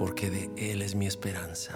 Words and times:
porque 0.00 0.30
de 0.30 0.50
Él 0.56 0.80
es 0.80 0.94
mi 0.94 1.06
esperanza. 1.06 1.74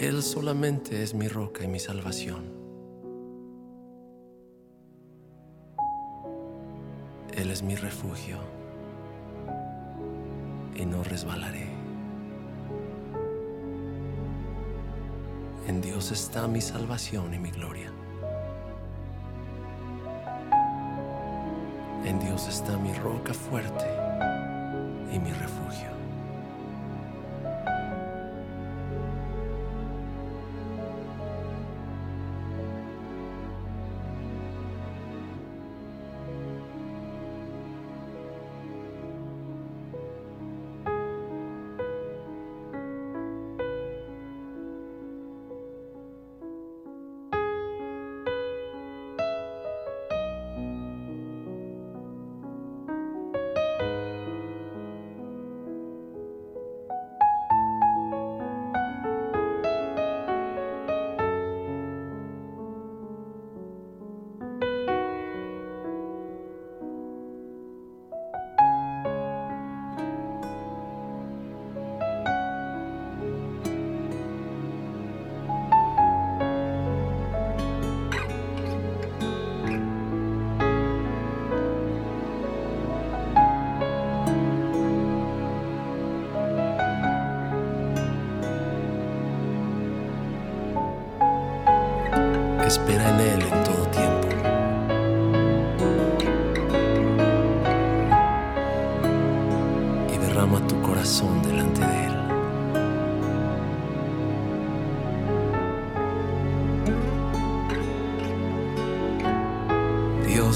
Él 0.00 0.22
solamente 0.22 1.02
es 1.02 1.12
mi 1.12 1.28
roca 1.28 1.62
y 1.62 1.68
mi 1.68 1.78
salvación. 1.78 2.50
Él 7.34 7.50
es 7.50 7.62
mi 7.62 7.76
refugio 7.76 8.38
y 10.74 10.86
no 10.86 11.04
resbalaré. 11.04 11.68
En 15.68 15.82
Dios 15.82 16.12
está 16.12 16.48
mi 16.48 16.62
salvación 16.62 17.34
y 17.34 17.38
mi 17.38 17.50
gloria. 17.50 17.92
En 22.06 22.20
Dios 22.20 22.46
está 22.46 22.76
mi 22.78 22.92
roca 22.92 23.34
fuerte 23.34 23.84
y 25.12 25.18
mi 25.18 25.32
refugio. 25.32 25.95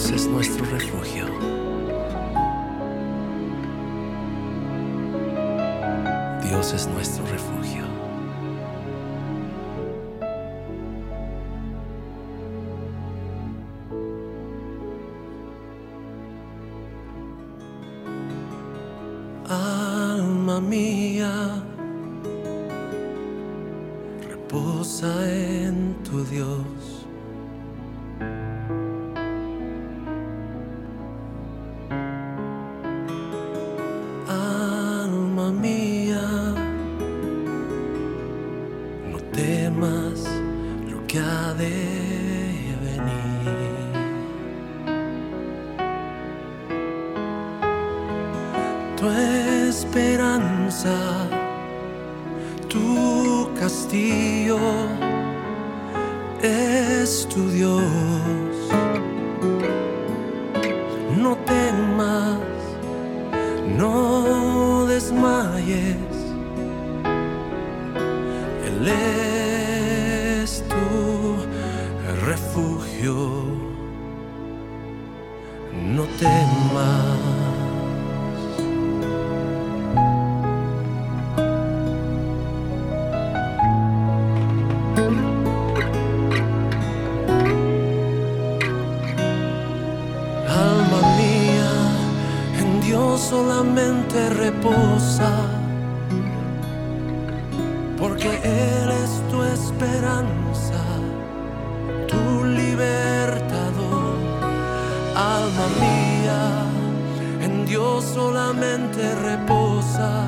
Dios 0.01 0.13
es 0.13 0.27
nuestro 0.29 0.65
refugio. 0.65 1.27
Dios 6.43 6.73
es 6.73 6.87
nuestro 6.87 7.27
refugio. 7.27 7.90
Alma 105.37 105.67
mía, 105.79 106.43
en 107.45 107.65
Dios 107.65 108.05
solamente 108.05 109.15
reposa. 109.15 110.25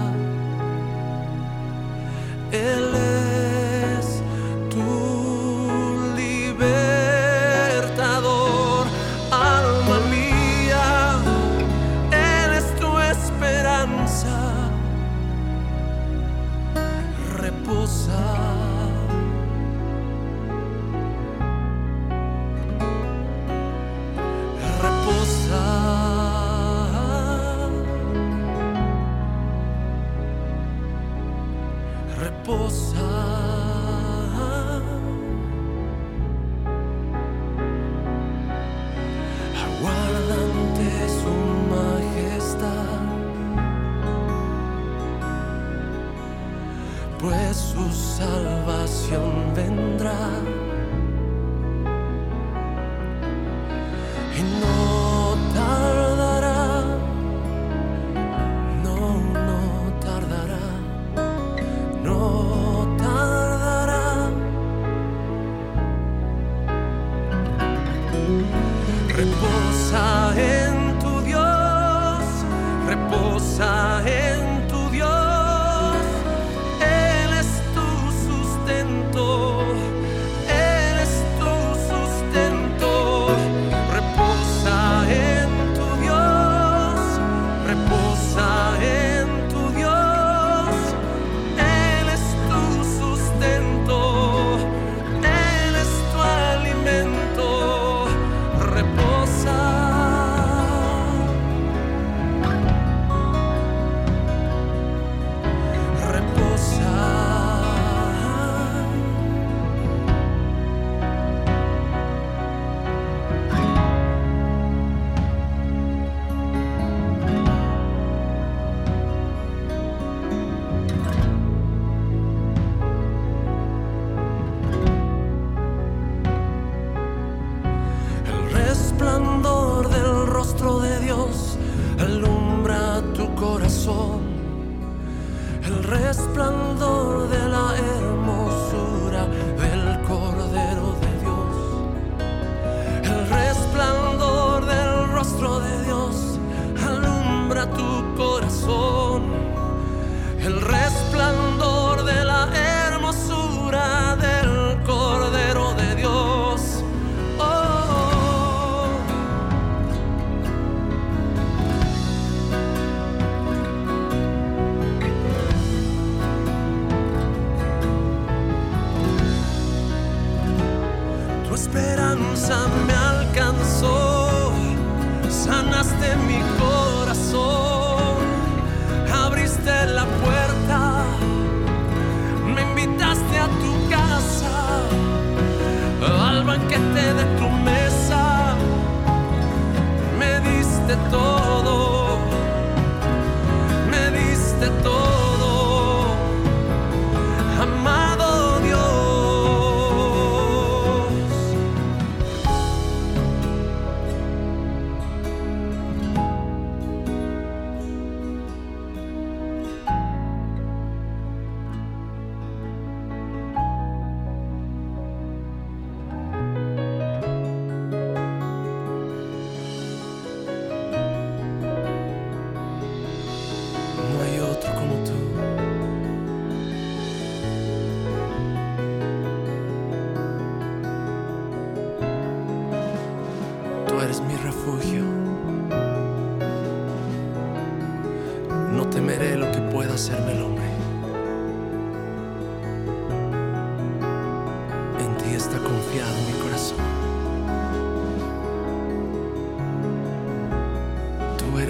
Él 2.52 2.84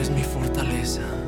eres 0.03 0.11
mi 0.11 0.25
fortaleza. 0.25 1.22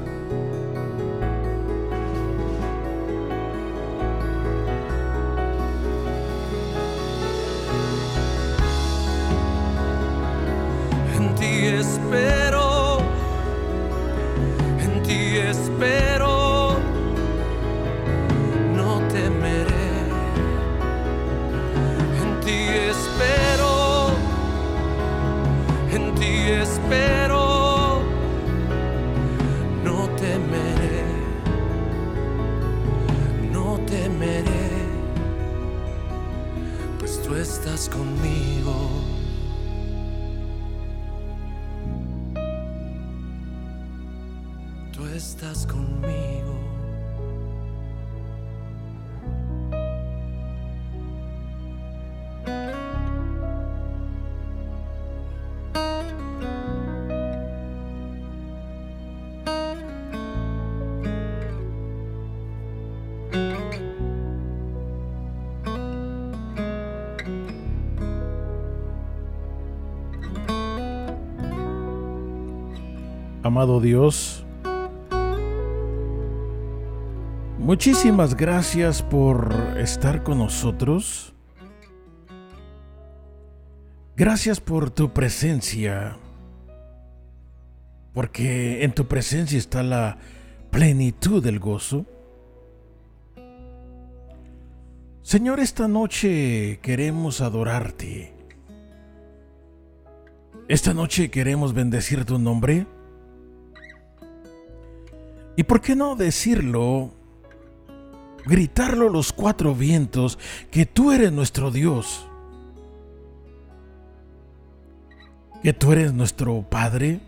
Amado 73.54 73.80
Dios, 73.80 74.44
Muchísimas 77.56 78.36
gracias 78.36 79.00
por 79.00 79.54
estar 79.78 80.24
con 80.24 80.38
nosotros. 80.38 81.32
Gracias 84.16 84.60
por 84.60 84.90
tu 84.90 85.12
presencia, 85.12 86.18
porque 88.12 88.82
en 88.82 88.92
tu 88.92 89.06
presencia 89.06 89.56
está 89.56 89.84
la 89.84 90.18
plenitud 90.70 91.40
del 91.42 91.60
gozo. 91.60 92.04
Señor, 95.22 95.60
esta 95.60 95.86
noche 95.86 96.80
queremos 96.82 97.40
adorarte. 97.40 98.34
Esta 100.68 100.92
noche 100.92 101.30
queremos 101.30 101.72
bendecir 101.72 102.24
tu 102.24 102.38
nombre. 102.38 102.86
¿Y 105.56 105.62
por 105.62 105.80
qué 105.80 105.94
no 105.94 106.16
decirlo 106.16 107.12
gritarlo 108.46 109.08
los 109.08 109.32
cuatro 109.32 109.74
vientos, 109.74 110.38
que 110.70 110.86
tú 110.86 111.12
eres 111.12 111.32
nuestro 111.32 111.70
Dios, 111.70 112.26
que 115.62 115.72
tú 115.72 115.92
eres 115.92 116.12
nuestro 116.12 116.62
Padre. 116.62 117.20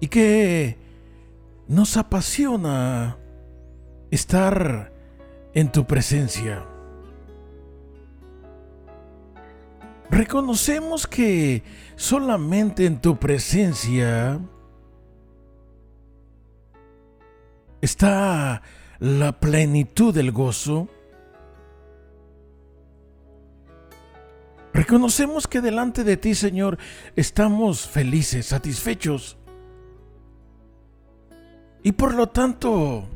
Y 0.00 0.06
que 0.06 0.76
nos 1.66 1.96
apasiona 1.96 3.16
estar 4.12 4.92
en 5.54 5.72
tu 5.72 5.84
presencia. 5.86 6.64
Reconocemos 10.08 11.06
que 11.06 11.64
solamente 11.96 12.86
en 12.86 13.00
tu 13.00 13.16
presencia 13.16 14.40
está 17.80 18.62
la 18.98 19.38
plenitud 19.38 20.14
del 20.14 20.32
gozo. 20.32 20.88
Reconocemos 24.72 25.46
que 25.46 25.60
delante 25.60 26.04
de 26.04 26.16
ti, 26.16 26.34
Señor, 26.34 26.78
estamos 27.16 27.86
felices, 27.86 28.46
satisfechos. 28.46 29.36
Y 31.82 31.92
por 31.92 32.14
lo 32.14 32.28
tanto, 32.28 33.08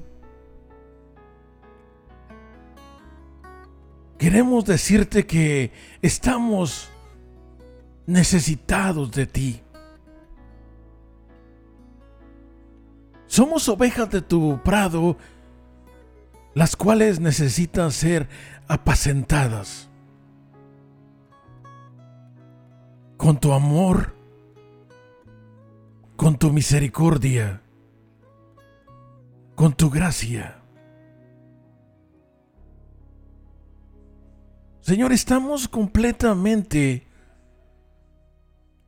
queremos 4.19 4.65
decirte 4.65 5.27
que 5.27 5.73
estamos 6.01 6.89
necesitados 8.07 9.11
de 9.13 9.27
ti. 9.27 9.62
Somos 13.33 13.67
ovejas 13.71 14.11
de 14.11 14.21
tu 14.21 14.61
prado, 14.63 15.17
las 16.53 16.77
cuales 16.77 17.19
necesitan 17.19 17.91
ser 17.91 18.29
apacentadas. 18.69 19.89
Con 23.17 23.41
tu 23.41 23.55
amor, 23.55 24.15
con 26.15 26.37
tu 26.39 26.53
misericordia, 26.53 27.63
con 29.55 29.73
tu 29.73 29.89
gracia. 29.89 30.61
Señor, 34.83 35.11
estamos 35.11 35.69
completamente 35.69 37.07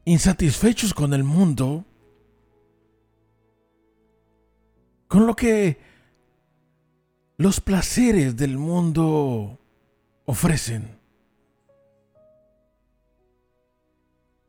insatisfechos 0.04 0.92
con 0.92 1.14
el 1.14 1.24
mundo 1.24 1.86
con 5.14 5.28
lo 5.28 5.36
que 5.36 5.78
los 7.36 7.60
placeres 7.60 8.36
del 8.36 8.58
mundo 8.58 9.60
ofrecen. 10.24 10.98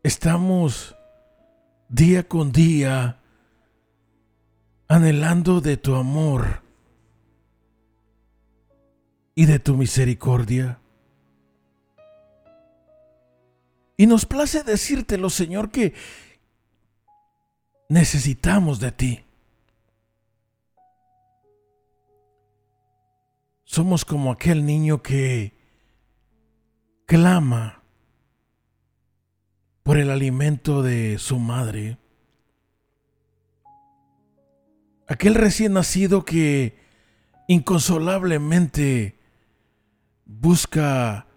Estamos 0.01 0.95
día 1.87 2.27
con 2.27 2.51
día 2.51 3.19
anhelando 4.87 5.61
de 5.61 5.77
tu 5.77 5.93
amor 5.93 6.63
y 9.35 9.45
de 9.45 9.59
tu 9.59 9.77
misericordia. 9.77 10.79
Y 13.97 14.07
nos 14.07 14.25
place 14.25 14.63
decírtelo, 14.63 15.29
Señor, 15.29 15.69
que 15.69 15.93
necesitamos 17.87 18.79
de 18.79 18.91
ti. 18.91 19.24
Somos 23.65 24.05
como 24.05 24.31
aquel 24.31 24.65
niño 24.65 25.01
que 25.01 25.53
clama 27.05 27.83
por 29.83 29.97
el 29.97 30.09
alimento 30.09 30.81
de 30.81 31.17
su 31.17 31.39
madre. 31.39 31.97
Aquel 35.07 35.35
recién 35.35 35.73
nacido 35.73 36.25
que 36.25 36.77
inconsolablemente 37.47 39.19
busca 40.25 41.27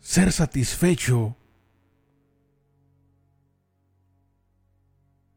ser 0.00 0.32
satisfecho 0.32 1.36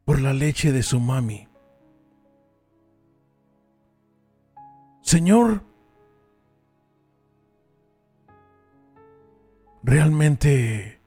por 0.04 0.20
la 0.20 0.32
leche 0.32 0.72
de 0.72 0.82
su 0.82 1.00
mami. 1.00 1.48
Señor, 5.02 5.69
Realmente 9.82 11.00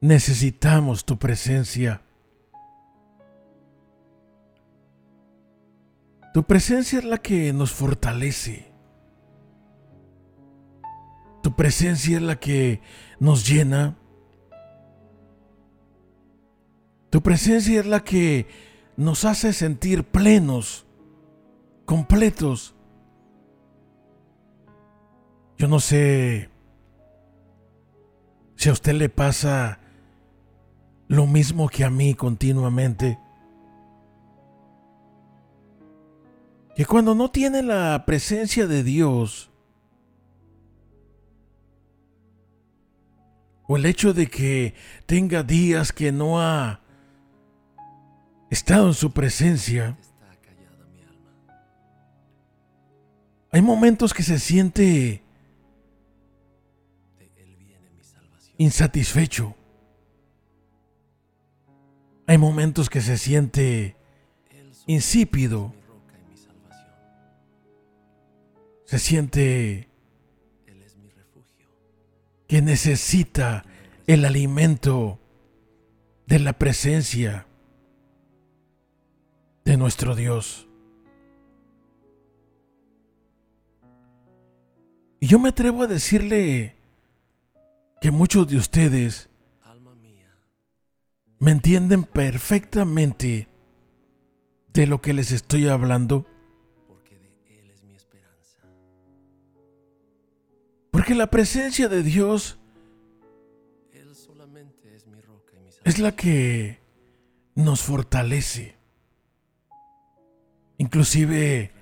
necesitamos 0.00 1.04
tu 1.04 1.18
presencia. 1.18 2.02
Tu 6.34 6.42
presencia 6.44 6.98
es 6.98 7.04
la 7.04 7.18
que 7.18 7.52
nos 7.52 7.72
fortalece. 7.72 8.70
Tu 11.42 11.56
presencia 11.56 12.18
es 12.18 12.22
la 12.22 12.36
que 12.36 12.82
nos 13.18 13.48
llena. 13.48 13.96
Tu 17.10 17.22
presencia 17.22 17.80
es 17.80 17.86
la 17.86 18.04
que 18.04 18.46
nos 18.96 19.24
hace 19.24 19.54
sentir 19.54 20.04
plenos, 20.04 20.86
completos. 21.86 22.74
Yo 25.56 25.66
no 25.66 25.80
sé 25.80 26.50
si 28.58 28.68
a 28.68 28.72
usted 28.72 28.94
le 28.94 29.08
pasa 29.08 29.78
lo 31.06 31.28
mismo 31.28 31.68
que 31.68 31.84
a 31.84 31.90
mí 31.90 32.14
continuamente, 32.14 33.16
que 36.74 36.84
cuando 36.84 37.14
no 37.14 37.30
tiene 37.30 37.62
la 37.62 38.04
presencia 38.04 38.66
de 38.66 38.82
Dios, 38.82 39.52
o 43.68 43.76
el 43.76 43.86
hecho 43.86 44.12
de 44.12 44.26
que 44.26 44.74
tenga 45.06 45.44
días 45.44 45.92
que 45.92 46.10
no 46.10 46.40
ha 46.40 46.80
estado 48.50 48.88
en 48.88 48.94
su 48.94 49.12
presencia, 49.12 49.96
hay 53.52 53.62
momentos 53.62 54.12
que 54.12 54.24
se 54.24 54.40
siente 54.40 55.22
insatisfecho. 58.58 59.54
Hay 62.26 62.36
momentos 62.36 62.90
que 62.90 63.00
se 63.00 63.16
siente 63.16 63.96
insípido. 64.86 65.72
Se 68.84 68.98
siente 68.98 69.88
que 72.46 72.62
necesita 72.62 73.64
el 74.06 74.24
alimento 74.24 75.18
de 76.26 76.38
la 76.38 76.54
presencia 76.54 77.46
de 79.64 79.76
nuestro 79.76 80.14
Dios. 80.14 80.66
Y 85.20 85.26
yo 85.26 85.38
me 85.38 85.50
atrevo 85.50 85.82
a 85.82 85.86
decirle 85.86 86.77
que 88.00 88.10
muchos 88.10 88.48
de 88.48 88.56
ustedes 88.56 89.28
me 91.38 91.52
entienden 91.52 92.04
perfectamente 92.04 93.48
de 94.72 94.86
lo 94.86 95.00
que 95.00 95.12
les 95.12 95.30
estoy 95.32 95.68
hablando. 95.68 96.26
Porque 100.90 101.14
la 101.14 101.28
presencia 101.28 101.88
de 101.88 102.02
Dios 102.02 102.58
es 105.84 105.98
la 105.98 106.14
que 106.14 106.80
nos 107.54 107.82
fortalece. 107.82 108.76
Inclusive 110.76 111.72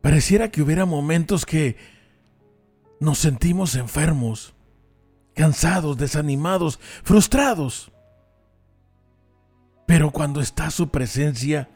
pareciera 0.00 0.50
que 0.50 0.62
hubiera 0.62 0.86
momentos 0.86 1.44
que 1.44 1.76
nos 3.00 3.18
sentimos 3.18 3.74
enfermos, 3.74 4.54
cansados, 5.34 5.96
desanimados, 5.96 6.78
frustrados. 7.02 7.92
Pero 9.86 10.10
cuando 10.10 10.40
está 10.40 10.70
su 10.70 10.88
presencia, 10.88 11.68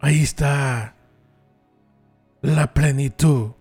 ahí 0.00 0.22
está 0.22 0.94
la 2.40 2.72
plenitud 2.72 3.52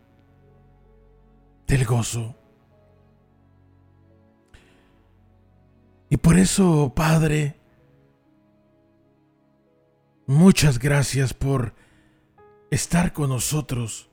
del 1.67 1.85
gozo. 1.85 2.35
Y 6.09 6.17
por 6.17 6.37
eso, 6.37 6.93
Padre, 6.95 7.59
muchas 10.25 10.79
gracias 10.79 11.33
por 11.33 11.73
estar 12.71 13.11
con 13.11 13.29
nosotros. 13.29 14.06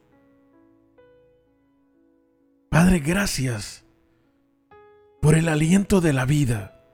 Padre, 2.74 2.98
gracias 2.98 3.84
por 5.22 5.36
el 5.36 5.48
aliento 5.48 6.00
de 6.00 6.12
la 6.12 6.24
vida. 6.24 6.84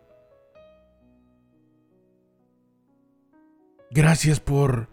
Gracias 3.91 4.41
por 4.41 4.91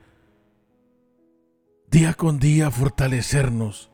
día 1.92 2.14
con 2.14 2.40
día 2.40 2.72
fortalecernos. 2.72 3.92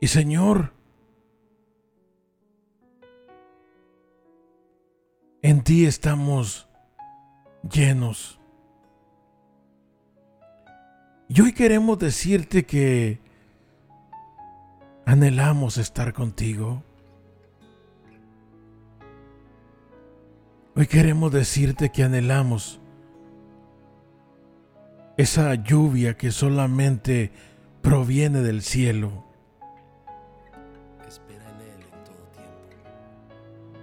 Y 0.00 0.06
Señor, 0.06 0.72
en 5.42 5.62
ti 5.62 5.84
estamos 5.84 6.66
llenos. 7.70 8.40
Y 11.28 11.42
hoy 11.42 11.52
queremos 11.52 11.98
decirte 11.98 12.64
que 12.64 13.25
anhelamos 15.06 15.78
estar 15.78 16.12
contigo. 16.12 16.82
Hoy 20.74 20.86
queremos 20.86 21.32
decirte 21.32 21.90
que 21.90 22.02
anhelamos 22.02 22.80
esa 25.16 25.54
lluvia 25.54 26.18
que 26.18 26.30
solamente 26.32 27.30
proviene 27.80 28.42
del 28.42 28.62
cielo. 28.62 29.24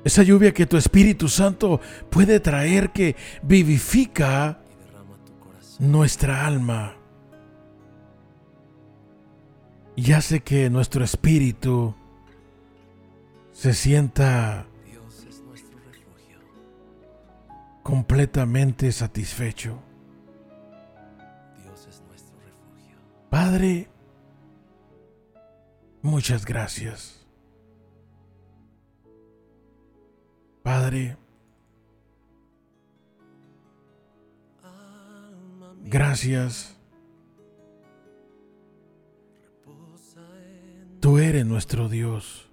Esa 0.04 0.22
lluvia 0.22 0.54
que 0.54 0.66
tu 0.66 0.76
Espíritu 0.76 1.30
Santo 1.30 1.80
puede 2.10 2.42
traer 2.42 2.92
que 2.92 3.16
vivifica 3.42 4.60
nuestra 5.80 6.46
alma 6.46 6.98
y 9.96 10.12
hace 10.14 10.42
que 10.42 10.70
nuestro 10.70 11.04
espíritu 11.04 11.94
se 13.52 13.74
sienta 13.74 14.66
completamente 17.84 18.92
satisfecho. 18.92 19.80
Padre, 23.30 23.88
muchas 26.02 26.46
gracias. 26.46 27.26
Padre, 30.64 31.18
gracias. 35.84 36.76
Tú 41.04 41.18
eres 41.18 41.46
nuestro 41.46 41.90
Dios. 41.90 42.48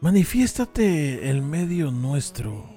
Manifiéstate 0.00 1.28
en 1.28 1.50
medio 1.50 1.90
nuestro. 1.90 2.70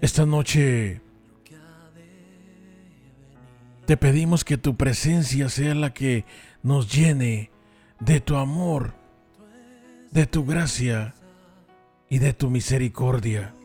Esta 0.00 0.26
noche 0.26 1.00
te 3.84 3.96
pedimos 3.96 4.42
que 4.42 4.58
tu 4.58 4.74
presencia 4.74 5.48
sea 5.48 5.76
la 5.76 5.94
que 5.94 6.24
nos 6.64 6.92
llene 6.92 7.52
de 8.00 8.18
tu 8.20 8.34
amor, 8.34 8.94
de 10.10 10.26
tu 10.26 10.44
gracia 10.44 11.14
y 12.10 12.18
de 12.18 12.32
tu 12.32 12.50
misericordia. 12.50 13.55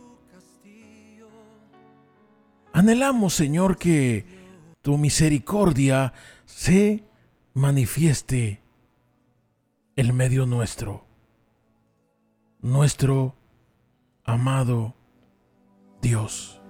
Anhelamos, 2.73 3.33
Señor, 3.33 3.77
que 3.77 4.25
tu 4.81 4.97
misericordia 4.97 6.13
se 6.45 7.03
manifieste 7.53 8.61
en 9.95 10.15
medio 10.15 10.45
nuestro, 10.45 11.05
nuestro 12.61 13.35
amado 14.23 14.95
Dios. 16.01 16.60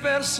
Aquellos 0.00 0.38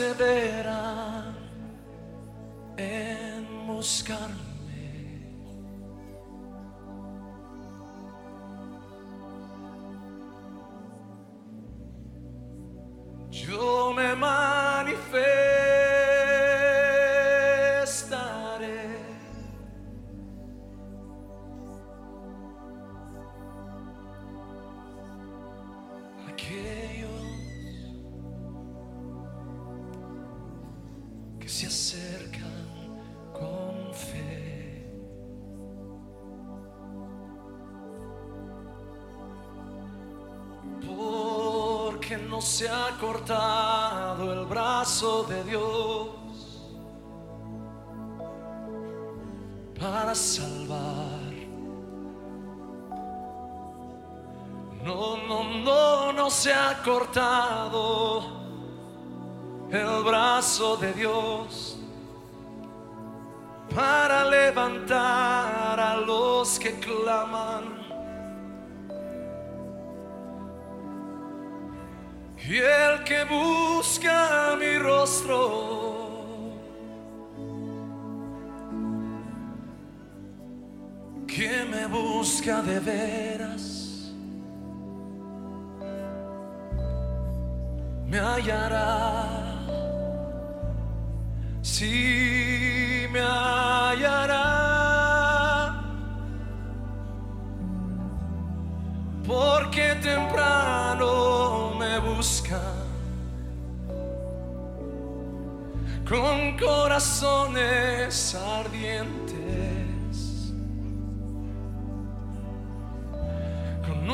para 49.78 50.14
salvar. 50.14 51.28
No, 54.84 55.16
no, 55.28 55.44
no, 55.64 56.12
no 56.12 56.30
se 56.30 56.52
ha 56.52 56.82
cortado 56.82 58.22
el 59.70 60.02
brazo 60.04 60.76
de 60.78 60.92
Dios 60.94 61.78
para 63.74 64.24
levantar 64.24 65.78
a 65.78 65.96
los 65.96 66.58
que 66.58 66.78
claman. 66.80 67.78
Y 72.48 72.56
el 72.56 73.04
que 73.04 73.24
busca 73.24 74.56
mi 74.58 74.78
rostro, 74.78 75.97
que 81.38 81.64
me 81.64 81.86
busca 81.86 82.60
de 82.62 82.80
veras, 82.80 84.12
me 88.04 88.18
hallará. 88.18 89.54
Sí 91.62 93.06
me 93.12 93.20
hallará. 93.20 94.46
Porque 99.24 99.94
temprano 100.02 101.72
me 101.78 102.00
busca. 102.00 102.60
Con 106.04 106.56
corazones 106.58 108.34
ardientes. 108.34 109.27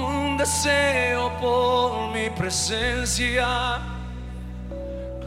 Un 0.07 0.37
deseo 0.37 1.31
por 1.40 2.12
mi 2.12 2.31
presencia. 2.31 3.81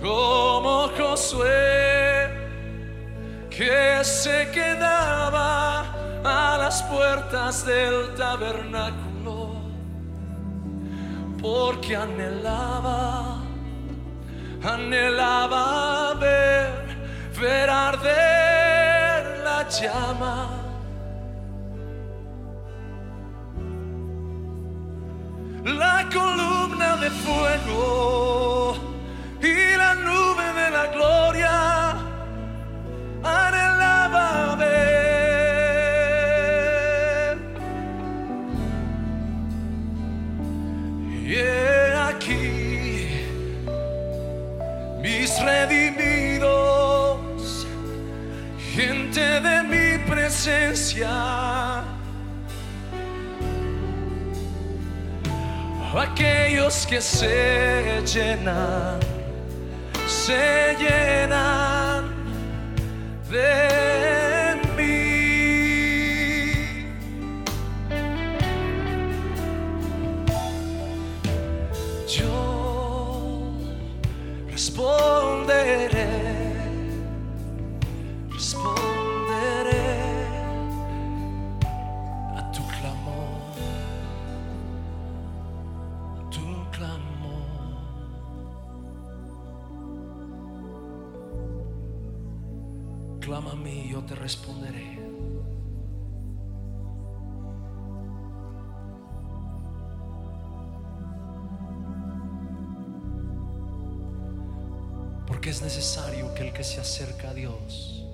Como 0.01 0.89
Josué 0.97 2.29
que 3.49 4.03
se 4.03 4.51
quedaba 4.51 5.81
a 6.23 6.57
las 6.59 6.83
puertas 6.83 7.65
del 7.65 8.13
tabernáculo 8.15 9.07
porque 11.41 11.95
anhelaba, 11.95 13.37
anhelaba 14.63 16.13
ver, 16.15 16.97
ver 17.39 17.69
arder 17.69 19.39
la 19.43 19.67
llama. 19.69 20.56
La 25.75 26.07
columna 26.13 26.95
de 26.95 27.09
fuego 27.09 28.77
y 29.41 29.75
la 29.75 29.95
nube 29.95 30.53
de 30.53 30.69
la 30.71 30.87
gloria 30.93 31.91
anhelaba 33.21 34.55
ver. 34.55 34.97
Y 41.25 41.35
aquí 42.07 43.09
mis 45.01 45.37
redimidos, 45.43 47.17
gente 48.73 49.41
de 49.41 49.63
mi 49.63 49.97
presencia. 50.09 51.66
Aquellos 55.97 56.85
que 56.85 57.01
se 57.01 58.03
llenan, 58.05 58.99
se 60.07 60.75
llenan 60.79 62.05
de 63.31 63.96
responderé. 94.27 94.99
Porque 105.25 105.51
es 105.51 105.61
necesario 105.61 106.33
que 106.33 106.45
el 106.45 106.51
que 106.51 106.65
se 106.65 106.81
acerca 106.81 107.29
a 107.29 107.33
Dios 107.33 108.05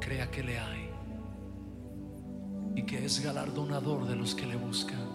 crea 0.00 0.30
que 0.30 0.44
le 0.44 0.60
hay 0.60 0.88
y 2.76 2.84
que 2.84 3.04
es 3.04 3.18
galardonador 3.20 4.06
de 4.06 4.14
los 4.14 4.32
que 4.36 4.46
le 4.46 4.54
buscan. 4.54 5.08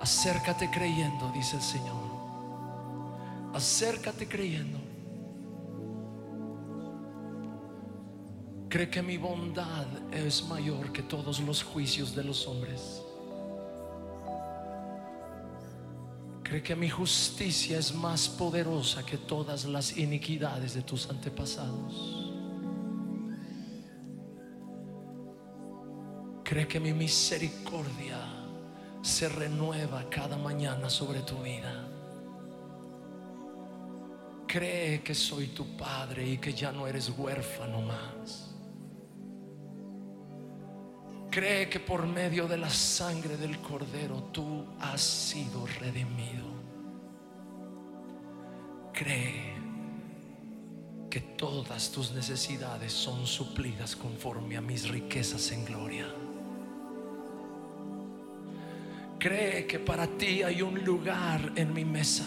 Acércate 0.00 0.68
creyendo, 0.72 1.30
dice 1.32 1.54
el 1.54 1.62
Señor. 1.62 2.06
Acércate 3.54 4.26
creyendo. 4.26 4.85
Cree 8.68 8.90
que 8.90 9.00
mi 9.00 9.16
bondad 9.16 9.86
es 10.12 10.44
mayor 10.48 10.92
que 10.92 11.02
todos 11.02 11.40
los 11.40 11.62
juicios 11.62 12.14
de 12.16 12.24
los 12.24 12.46
hombres. 12.48 13.02
Cree 16.42 16.62
que 16.62 16.74
mi 16.74 16.88
justicia 16.88 17.78
es 17.78 17.94
más 17.94 18.28
poderosa 18.28 19.04
que 19.06 19.18
todas 19.18 19.64
las 19.64 19.96
iniquidades 19.96 20.74
de 20.74 20.82
tus 20.82 21.08
antepasados. 21.08 22.32
Cree 26.44 26.66
que 26.66 26.80
mi 26.80 26.92
misericordia 26.92 28.18
se 29.02 29.28
renueva 29.28 30.08
cada 30.10 30.36
mañana 30.36 30.90
sobre 30.90 31.20
tu 31.20 31.36
vida. 31.42 31.88
Cree 34.46 35.02
que 35.02 35.14
soy 35.14 35.48
tu 35.48 35.76
padre 35.76 36.26
y 36.28 36.38
que 36.38 36.52
ya 36.52 36.72
no 36.72 36.86
eres 36.86 37.10
huérfano 37.10 37.82
más. 37.82 38.55
Cree 41.36 41.68
que 41.68 41.80
por 41.80 42.06
medio 42.06 42.48
de 42.48 42.56
la 42.56 42.70
sangre 42.70 43.36
del 43.36 43.58
cordero 43.58 44.30
tú 44.32 44.64
has 44.80 45.02
sido 45.02 45.66
redimido. 45.66 46.46
Cree 48.90 49.52
que 51.10 51.20
todas 51.20 51.90
tus 51.90 52.12
necesidades 52.12 52.90
son 52.90 53.26
suplidas 53.26 53.94
conforme 53.94 54.56
a 54.56 54.62
mis 54.62 54.88
riquezas 54.88 55.52
en 55.52 55.66
gloria. 55.66 56.06
Cree 59.18 59.66
que 59.66 59.78
para 59.78 60.06
ti 60.06 60.42
hay 60.42 60.62
un 60.62 60.82
lugar 60.86 61.52
en 61.54 61.74
mi 61.74 61.84
mesa. 61.84 62.24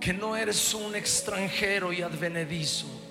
Que 0.00 0.12
no 0.12 0.36
eres 0.36 0.72
un 0.72 0.94
extranjero 0.94 1.92
y 1.92 2.00
advenedizo 2.00 3.07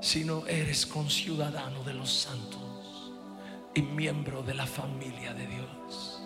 sino 0.00 0.46
eres 0.46 0.86
conciudadano 0.86 1.82
de 1.84 1.94
los 1.94 2.10
santos 2.10 3.12
y 3.74 3.82
miembro 3.82 4.42
de 4.42 4.54
la 4.54 4.66
familia 4.66 5.34
de 5.34 5.46
Dios. 5.46 6.22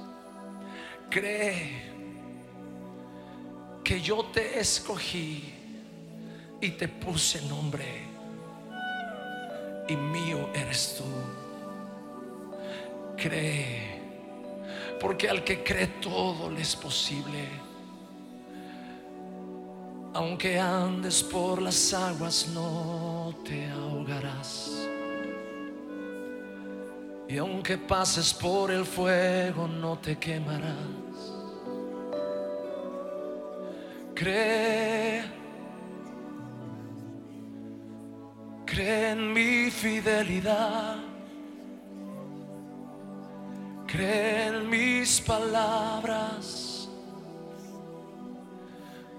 Cree 1.10 1.92
que 3.82 4.00
yo 4.00 4.24
te 4.26 4.58
escogí 4.58 5.52
y 6.60 6.70
te 6.70 6.88
puse 6.88 7.42
nombre 7.42 7.84
y 9.88 9.96
mío 9.96 10.48
eres 10.54 10.96
tú. 10.96 11.04
Cree, 13.16 14.00
porque 15.00 15.28
al 15.28 15.44
que 15.44 15.62
cree 15.62 15.86
todo 16.00 16.50
le 16.50 16.62
es 16.62 16.74
posible. 16.74 17.63
Aunque 20.14 20.60
andes 20.60 21.24
por 21.24 21.60
las 21.60 21.92
aguas 21.92 22.48
no 22.54 23.34
te 23.44 23.68
ahogarás. 23.68 24.70
Y 27.28 27.36
aunque 27.36 27.76
pases 27.76 28.32
por 28.32 28.70
el 28.70 28.84
fuego 28.84 29.66
no 29.66 29.98
te 29.98 30.16
quemarás. 30.16 31.34
Cree, 34.14 35.24
cree 38.64 39.10
en 39.10 39.32
mi 39.32 39.68
fidelidad. 39.68 40.98
Cree 43.88 44.46
en 44.46 44.70
mis 44.70 45.20
palabras 45.20 46.73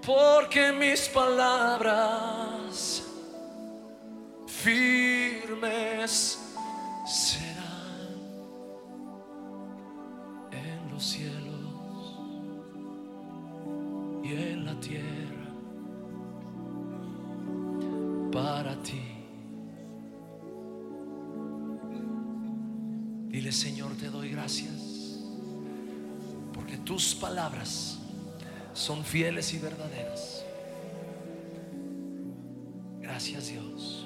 porque 0.06 0.72
mis 0.72 1.08
palabras 1.08 3.02
firmes 4.46 6.38
serán 7.04 8.14
en 10.52 10.90
los 10.92 11.04
cielos 11.04 12.20
y 14.22 14.32
en 14.32 14.64
la 14.64 14.80
tierra 14.80 15.50
para 18.30 18.80
ti. 18.82 19.02
Dile 23.28 23.52
Señor, 23.52 23.96
te 23.96 24.08
doy 24.08 24.30
gracias 24.30 24.86
tus 26.86 27.16
palabras 27.16 27.98
son 28.76 29.04
fieles 29.04 29.52
y 29.54 29.58
verdaderas. 29.58 30.44
Gracias 33.00 33.48
Dios. 33.48 34.05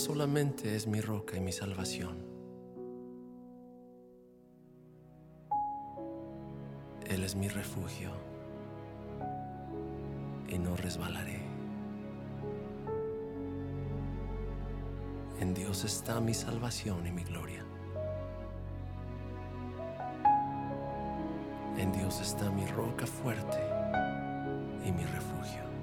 Solamente 0.00 0.76
es 0.76 0.86
mi 0.86 1.02
roca 1.02 1.36
y 1.36 1.40
mi 1.40 1.52
salvación. 1.52 2.24
Él 7.06 7.22
es 7.22 7.36
mi 7.36 7.48
refugio 7.48 8.10
y 10.48 10.58
no 10.58 10.74
resbalaré. 10.76 11.42
En 15.38 15.52
Dios 15.52 15.84
está 15.84 16.18
mi 16.20 16.32
salvación 16.32 17.06
y 17.06 17.10
mi 17.10 17.22
gloria. 17.22 17.62
En 21.76 21.92
Dios 21.92 22.20
está 22.22 22.50
mi 22.50 22.66
roca 22.66 23.06
fuerte 23.06 23.58
y 24.82 24.92
mi 24.92 25.04
refugio. 25.04 25.79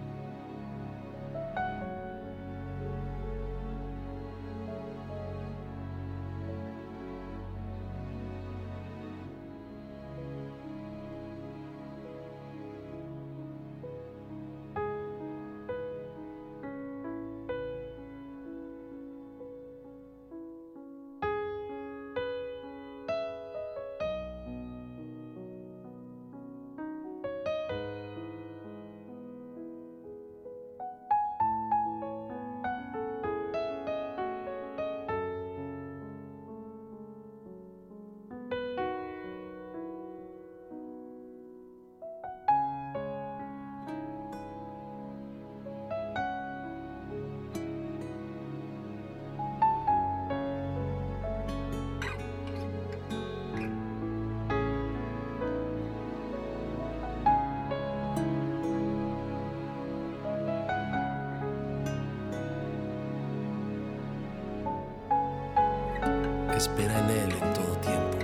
Espera 66.78 67.00
en 67.00 67.10
Él 67.10 67.32
en 67.32 67.54
todo 67.56 67.76
tiempo. 67.78 68.18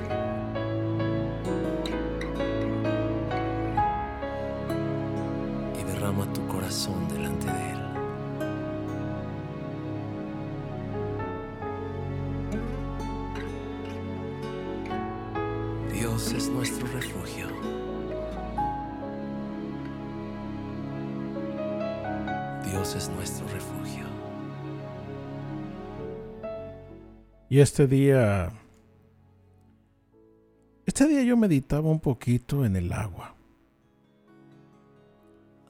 Y 5.80 5.84
derrama 5.84 6.32
tu 6.34 6.48
corazón 6.48 7.08
delante 7.08 7.48
de 7.48 7.72
Él. 7.72 7.80
Dios 15.94 16.32
es 16.34 16.48
nuestro 16.50 16.86
refugio. 16.89 17.48
Dios 22.63 22.96
es 22.96 23.10
nuestro 23.10 23.48
refugio. 23.48 23.72
Y 27.54 27.60
este 27.60 27.86
día, 27.86 28.52
este 30.88 31.08
día 31.08 31.22
yo 31.22 31.38
meditaba 31.38 31.88
un 31.88 32.00
poquito 32.00 32.66
en 32.66 32.76
el 32.76 32.92
agua. 32.92 33.36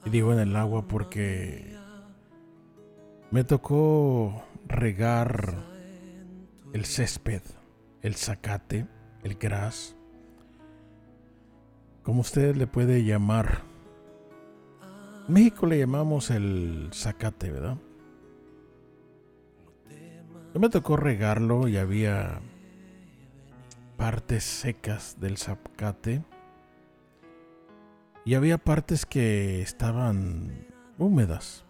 Y 0.06 0.08
digo 0.08 0.32
en 0.32 0.38
el 0.38 0.56
agua 0.56 0.88
porque 0.88 1.76
me 3.30 3.44
tocó 3.44 4.46
regar 4.66 5.56
el 6.72 6.86
césped, 6.86 7.42
el 8.00 8.14
zacate. 8.14 8.86
el 9.22 9.34
gras, 9.34 9.94
como 12.02 12.22
usted 12.22 12.56
le 12.56 12.66
puede 12.66 13.04
llamar. 13.04 13.60
En 15.28 15.34
México 15.34 15.66
le 15.66 15.80
llamamos 15.80 16.30
el 16.30 16.88
zacate, 16.94 17.50
¿verdad? 17.50 17.76
Me 20.54 20.68
tocó 20.68 20.96
regarlo 20.96 21.66
y 21.66 21.76
había 21.76 22.40
partes 23.96 24.44
secas 24.44 25.20
del 25.20 25.36
zacate 25.36 26.22
y 28.24 28.34
había 28.34 28.56
partes 28.56 29.04
que 29.04 29.60
estaban 29.60 30.66
húmedas. 30.96 31.64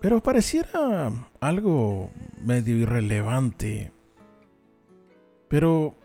Pero 0.00 0.22
pareciera 0.22 1.10
algo 1.40 2.10
medio 2.40 2.76
irrelevante. 2.76 3.90
Pero 5.48 5.96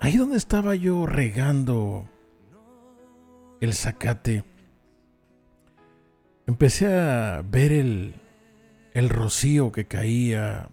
ahí 0.00 0.16
donde 0.16 0.36
estaba 0.36 0.74
yo 0.74 1.06
regando 1.06 2.08
el 3.60 3.72
zacate, 3.72 4.44
empecé 6.46 6.92
a 6.92 7.42
ver 7.42 7.72
el, 7.72 8.14
el 8.94 9.08
rocío 9.08 9.72
que 9.72 9.84
caía. 9.86 10.68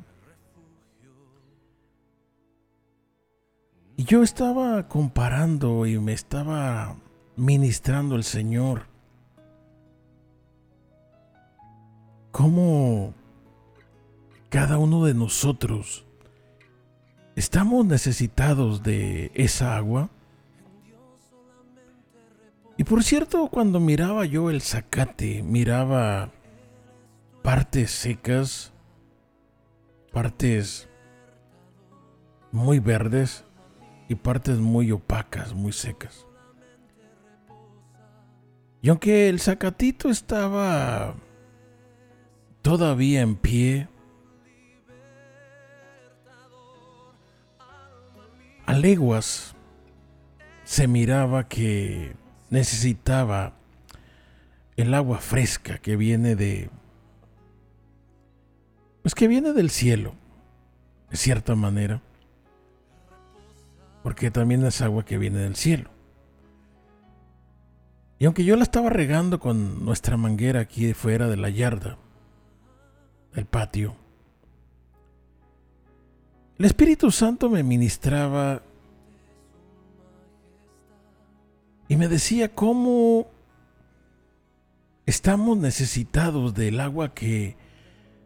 Y 3.98 4.06
yo 4.06 4.24
estaba 4.24 4.88
comparando 4.88 5.86
y 5.86 6.00
me 6.00 6.14
estaba 6.14 6.96
ministrando 7.36 8.16
el 8.16 8.24
Señor. 8.24 8.86
Cómo 12.32 13.14
cada 14.50 14.78
uno 14.78 15.06
de 15.06 15.14
nosotros 15.14 16.06
estamos 17.36 17.86
necesitados 17.86 18.84
de 18.84 19.32
esa 19.34 19.76
agua. 19.76 20.10
Y 22.78 22.84
por 22.84 23.04
cierto, 23.04 23.48
cuando 23.48 23.80
miraba 23.80 24.26
yo 24.26 24.50
el 24.50 24.62
zacate, 24.62 25.44
miraba 25.44 26.32
partes 27.42 27.92
secas, 27.92 28.72
partes 30.12 30.88
muy 32.52 32.80
verdes 32.80 33.46
y 34.10 34.16
partes 34.16 34.58
muy 34.60 34.92
opacas, 34.92 35.54
muy 35.54 35.72
secas. 35.72 36.28
Y 38.82 38.90
aunque 38.90 39.30
el 39.30 39.40
zacatito 39.40 40.10
estaba 40.10 41.16
todavía 42.62 43.22
en 43.22 43.36
pie, 43.36 43.88
a 48.66 48.74
leguas 48.74 49.56
se 50.64 50.88
miraba 50.88 51.48
que 51.48 52.16
necesitaba 52.50 53.54
el 54.78 54.94
agua 54.94 55.20
fresca 55.20 55.78
que 55.78 55.96
viene 55.96 56.36
de 56.36 56.70
pues 59.02 59.16
que 59.16 59.28
viene 59.28 59.54
del 59.54 59.70
cielo, 59.70 60.14
de 61.10 61.18
cierta 61.18 61.56
manera, 61.56 62.02
porque 64.04 64.32
también 64.32 64.66
es 64.66 64.82
agua 64.82 65.06
que 65.06 65.18
viene 65.18 65.40
del 65.40 65.56
cielo. 65.56 65.90
Y 68.20 68.26
aunque 68.26 68.44
yo 68.44 68.56
la 68.56 68.64
estaba 68.64 68.90
regando 68.90 69.40
con 69.40 69.84
nuestra 69.84 70.16
manguera 70.18 70.60
aquí 70.60 70.94
fuera 70.94 71.28
de 71.28 71.38
la 71.38 71.50
yarda, 71.50 71.98
del 73.34 73.46
patio, 73.46 73.96
el 76.60 76.66
Espíritu 76.66 77.10
Santo 77.10 77.50
me 77.50 77.64
ministraba 77.64 78.62
y 81.88 81.96
me 81.96 82.08
decía 82.08 82.54
cómo 82.54 83.28
estamos 85.08 85.58
necesitados 85.58 86.54
del 86.54 86.80
agua 86.80 87.16
que 87.16 87.58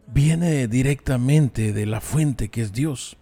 viene 0.06 0.68
directamente 0.68 1.72
de 1.72 1.86
la 1.86 2.00
fuente 2.00 2.48
que 2.48 2.62
es 2.62 2.72
Dios. 2.72 3.16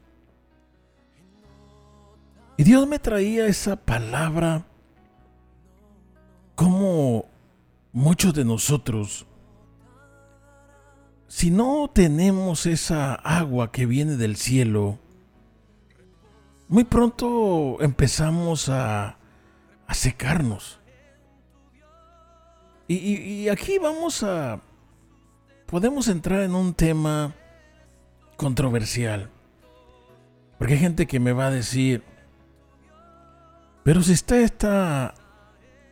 Y 2.57 2.65
Dios 2.65 2.87
me 2.87 2.99
traía 2.99 3.47
esa 3.47 3.77
palabra 3.77 4.65
como 6.55 7.27
muchos 7.93 8.35
de 8.35 8.45
nosotros, 8.45 9.27
si 11.27 11.51
no 11.51 11.91
tenemos 11.93 12.67
esa 12.67 13.15
agua 13.15 13.73
que 13.73 13.87
viene 13.87 14.17
del 14.17 14.37
cielo, 14.37 14.99
muy 16.69 16.85
pronto 16.85 17.79
empezamos 17.81 18.69
a, 18.69 19.19
a 19.87 19.95
secarnos. 19.95 20.81
Y, 22.87 22.97
y 22.97 23.49
aquí 23.49 23.79
vamos 23.79 24.23
a... 24.23 24.61
Podemos 25.67 26.09
entrar 26.09 26.43
en 26.43 26.55
un 26.55 26.75
tema 26.75 27.35
controversial. 28.37 29.31
Porque 30.59 30.75
hay 30.75 30.81
gente 30.81 31.07
que 31.07 31.21
me 31.21 31.33
va 31.33 31.47
a 31.47 31.51
decir, 31.51 32.03
pero 33.83 34.03
si 34.03 34.13
usted 34.13 34.43
está 34.43 35.15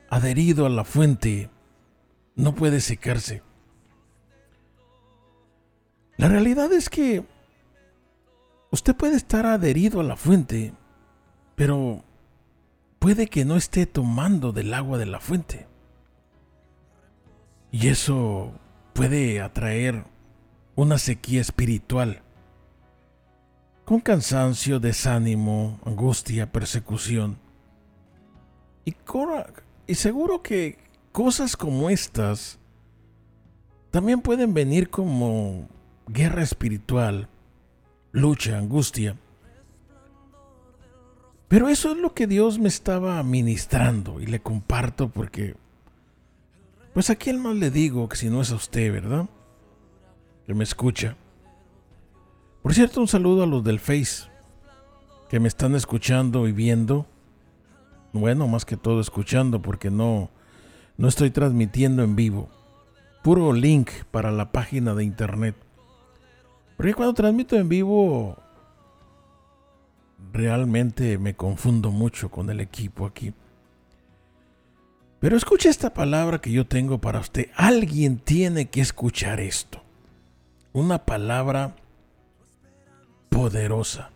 adherido 0.08 0.66
a 0.66 0.70
la 0.70 0.84
fuente, 0.84 1.50
no 2.36 2.54
puede 2.54 2.80
secarse. 2.80 3.42
La 6.16 6.28
realidad 6.28 6.72
es 6.72 6.88
que 6.88 7.24
usted 8.70 8.94
puede 8.94 9.16
estar 9.16 9.46
adherido 9.46 10.00
a 10.00 10.04
la 10.04 10.16
fuente, 10.16 10.72
pero 11.56 12.04
puede 12.98 13.26
que 13.26 13.44
no 13.44 13.56
esté 13.56 13.86
tomando 13.86 14.52
del 14.52 14.72
agua 14.72 14.98
de 14.98 15.06
la 15.06 15.20
fuente. 15.20 15.66
Y 17.70 17.88
eso 17.88 18.52
puede 18.92 19.40
atraer 19.40 20.04
una 20.74 20.98
sequía 20.98 21.40
espiritual, 21.40 22.22
con 23.84 24.00
cansancio, 24.00 24.80
desánimo, 24.80 25.80
angustia, 25.84 26.52
persecución. 26.52 27.38
Y, 28.84 28.94
y 29.86 29.94
seguro 29.94 30.42
que 30.42 30.78
cosas 31.12 31.56
como 31.56 31.90
estas 31.90 32.58
también 33.90 34.22
pueden 34.22 34.54
venir 34.54 34.88
como 34.88 35.68
guerra 36.06 36.42
espiritual, 36.42 37.28
lucha, 38.10 38.56
angustia. 38.56 39.16
Pero 41.48 41.68
eso 41.68 41.92
es 41.92 41.98
lo 41.98 42.14
que 42.14 42.26
Dios 42.26 42.58
me 42.58 42.68
estaba 42.68 43.22
ministrando 43.22 44.20
y 44.20 44.26
le 44.26 44.40
comparto 44.40 45.10
porque, 45.10 45.54
pues 46.94 47.10
a 47.10 47.16
quién 47.16 47.40
más 47.40 47.56
le 47.56 47.70
digo 47.70 48.08
que 48.08 48.16
si 48.16 48.28
no 48.28 48.42
es 48.42 48.52
a 48.52 48.56
usted, 48.56 48.92
¿verdad? 48.92 49.26
Que 50.46 50.54
me 50.54 50.64
escucha. 50.64 51.16
Por 52.62 52.74
cierto, 52.74 53.00
un 53.00 53.08
saludo 53.08 53.42
a 53.42 53.46
los 53.46 53.64
del 53.64 53.80
Face 53.80 54.30
que 55.28 55.40
me 55.40 55.48
están 55.48 55.74
escuchando 55.74 56.46
y 56.46 56.52
viendo. 56.52 57.06
Bueno, 58.12 58.46
más 58.46 58.66
que 58.66 58.76
todo 58.76 59.00
escuchando 59.00 59.62
porque 59.62 59.90
no, 59.90 60.30
no 60.98 61.08
estoy 61.08 61.30
transmitiendo 61.30 62.02
en 62.02 62.14
vivo. 62.14 62.50
Puro 63.22 63.52
link 63.52 63.90
para 64.10 64.30
la 64.30 64.52
página 64.52 64.94
de 64.94 65.04
internet. 65.04 65.56
Porque 66.76 66.94
cuando 66.94 67.14
transmito 67.14 67.56
en 67.56 67.68
vivo, 67.68 68.36
realmente 70.32 71.16
me 71.16 71.34
confundo 71.34 71.90
mucho 71.90 72.30
con 72.30 72.50
el 72.50 72.60
equipo 72.60 73.06
aquí. 73.06 73.32
Pero 75.22 75.36
escuche 75.36 75.68
esta 75.68 75.94
palabra 75.94 76.40
que 76.40 76.50
yo 76.50 76.66
tengo 76.66 76.98
para 76.98 77.20
usted. 77.20 77.48
Alguien 77.54 78.18
tiene 78.18 78.70
que 78.70 78.80
escuchar 78.80 79.38
esto. 79.38 79.80
Una 80.72 81.06
palabra 81.06 81.76
poderosa. 83.28 84.10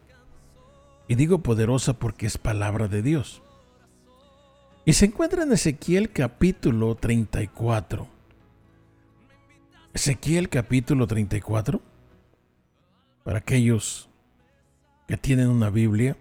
Y 1.06 1.14
digo 1.14 1.44
poderosa 1.44 1.92
porque 1.92 2.26
es 2.26 2.38
palabra 2.38 2.88
de 2.88 3.02
Dios. 3.02 3.40
Y 4.84 4.94
se 4.94 5.04
encuentra 5.04 5.44
en 5.44 5.52
Ezequiel 5.52 6.10
capítulo 6.10 6.96
34. 6.96 8.08
Ezequiel 9.94 10.48
capítulo 10.48 11.06
34 11.06 11.80
para 13.22 13.38
aquellos 13.38 14.08
que 15.06 15.16
tienen 15.16 15.50
una 15.50 15.70
Biblia. 15.70 16.16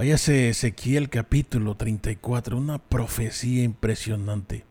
Váyase 0.00 0.48
Ezequiel 0.48 1.10
capítulo 1.10 1.76
34, 1.76 2.56
una 2.56 2.78
profecía 2.78 3.64
impresionante. 3.64 4.64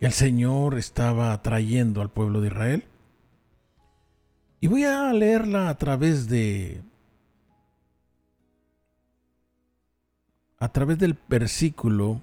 El 0.00 0.10
Señor 0.10 0.76
estaba 0.76 1.40
trayendo 1.40 2.02
al 2.02 2.10
pueblo 2.10 2.40
de 2.40 2.48
Israel. 2.48 2.84
Y 4.58 4.66
voy 4.66 4.82
a 4.82 5.12
leerla 5.12 5.68
a 5.68 5.78
través 5.78 6.28
de 6.28 6.82
a 10.58 10.72
través 10.72 10.98
del 10.98 11.16
versículo 11.28 12.22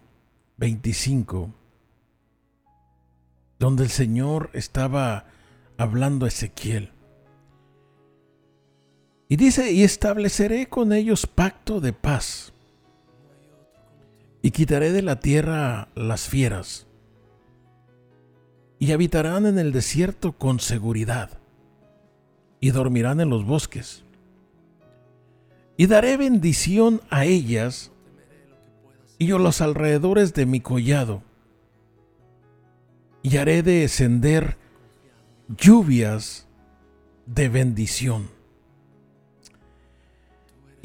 25 0.57 1.49
donde 3.57 3.84
el 3.86 3.89
Señor 3.89 4.49
estaba 4.51 5.27
hablando 5.77 6.25
a 6.25 6.27
Ezequiel. 6.27 6.92
Y 9.34 9.36
dice, 9.36 9.71
y 9.71 9.81
estableceré 9.81 10.67
con 10.67 10.93
ellos 10.93 11.25
pacto 11.25 11.81
de 11.81 11.91
paz. 11.91 12.53
Y 14.43 14.51
quitaré 14.51 14.91
de 14.91 15.01
la 15.01 15.19
tierra 15.19 15.89
las 15.95 16.27
fieras. 16.29 16.86
Y 18.77 18.91
habitarán 18.91 19.47
en 19.47 19.57
el 19.57 19.71
desierto 19.71 20.34
con 20.34 20.59
seguridad. 20.59 21.31
Y 22.59 22.69
dormirán 22.69 23.21
en 23.21 23.31
los 23.31 23.43
bosques. 23.43 24.03
Y 25.77 25.88
daré 25.88 26.15
bendición 26.15 27.01
a 27.09 27.25
ellas 27.25 27.91
y 29.17 29.31
a 29.31 29.39
los 29.39 29.61
alrededores 29.61 30.36
de 30.36 30.45
mi 30.45 30.59
collado. 30.59 31.23
Y 33.23 33.38
haré 33.38 33.63
descender 33.63 34.57
lluvias 35.57 36.45
de 37.25 37.49
bendición. 37.49 38.42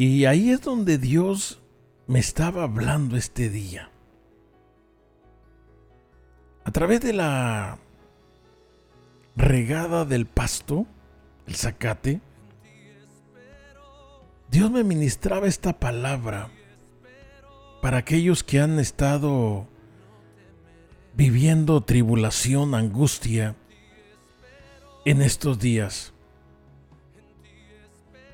Y 0.00 0.26
ahí 0.26 0.50
es 0.50 0.60
donde 0.60 0.96
Dios 0.96 1.60
me 2.06 2.20
estaba 2.20 2.62
hablando 2.62 3.16
este 3.16 3.50
día. 3.50 3.90
A 6.64 6.70
través 6.70 7.00
de 7.00 7.12
la 7.12 7.78
regada 9.34 10.04
del 10.04 10.24
pasto, 10.26 10.86
el 11.48 11.56
zacate, 11.56 12.20
Dios 14.48 14.70
me 14.70 14.84
ministraba 14.84 15.48
esta 15.48 15.80
palabra 15.80 16.48
para 17.82 17.98
aquellos 17.98 18.44
que 18.44 18.60
han 18.60 18.78
estado 18.78 19.66
viviendo 21.14 21.80
tribulación, 21.80 22.76
angustia 22.76 23.56
en 25.04 25.22
estos 25.22 25.58
días. 25.58 26.14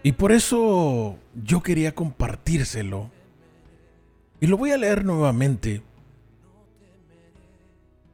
Y 0.06 0.12
por 0.12 0.32
eso 0.32 1.18
yo 1.34 1.62
quería 1.62 1.94
compartírselo. 1.94 3.10
Y 4.38 4.46
lo 4.46 4.58
voy 4.58 4.70
a 4.70 4.76
leer 4.76 5.02
nuevamente. 5.02 5.82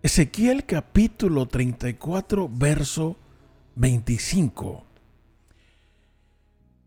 Ezequiel 0.00 0.64
capítulo 0.66 1.46
34, 1.46 2.48
verso 2.48 3.16
25. 3.74 4.84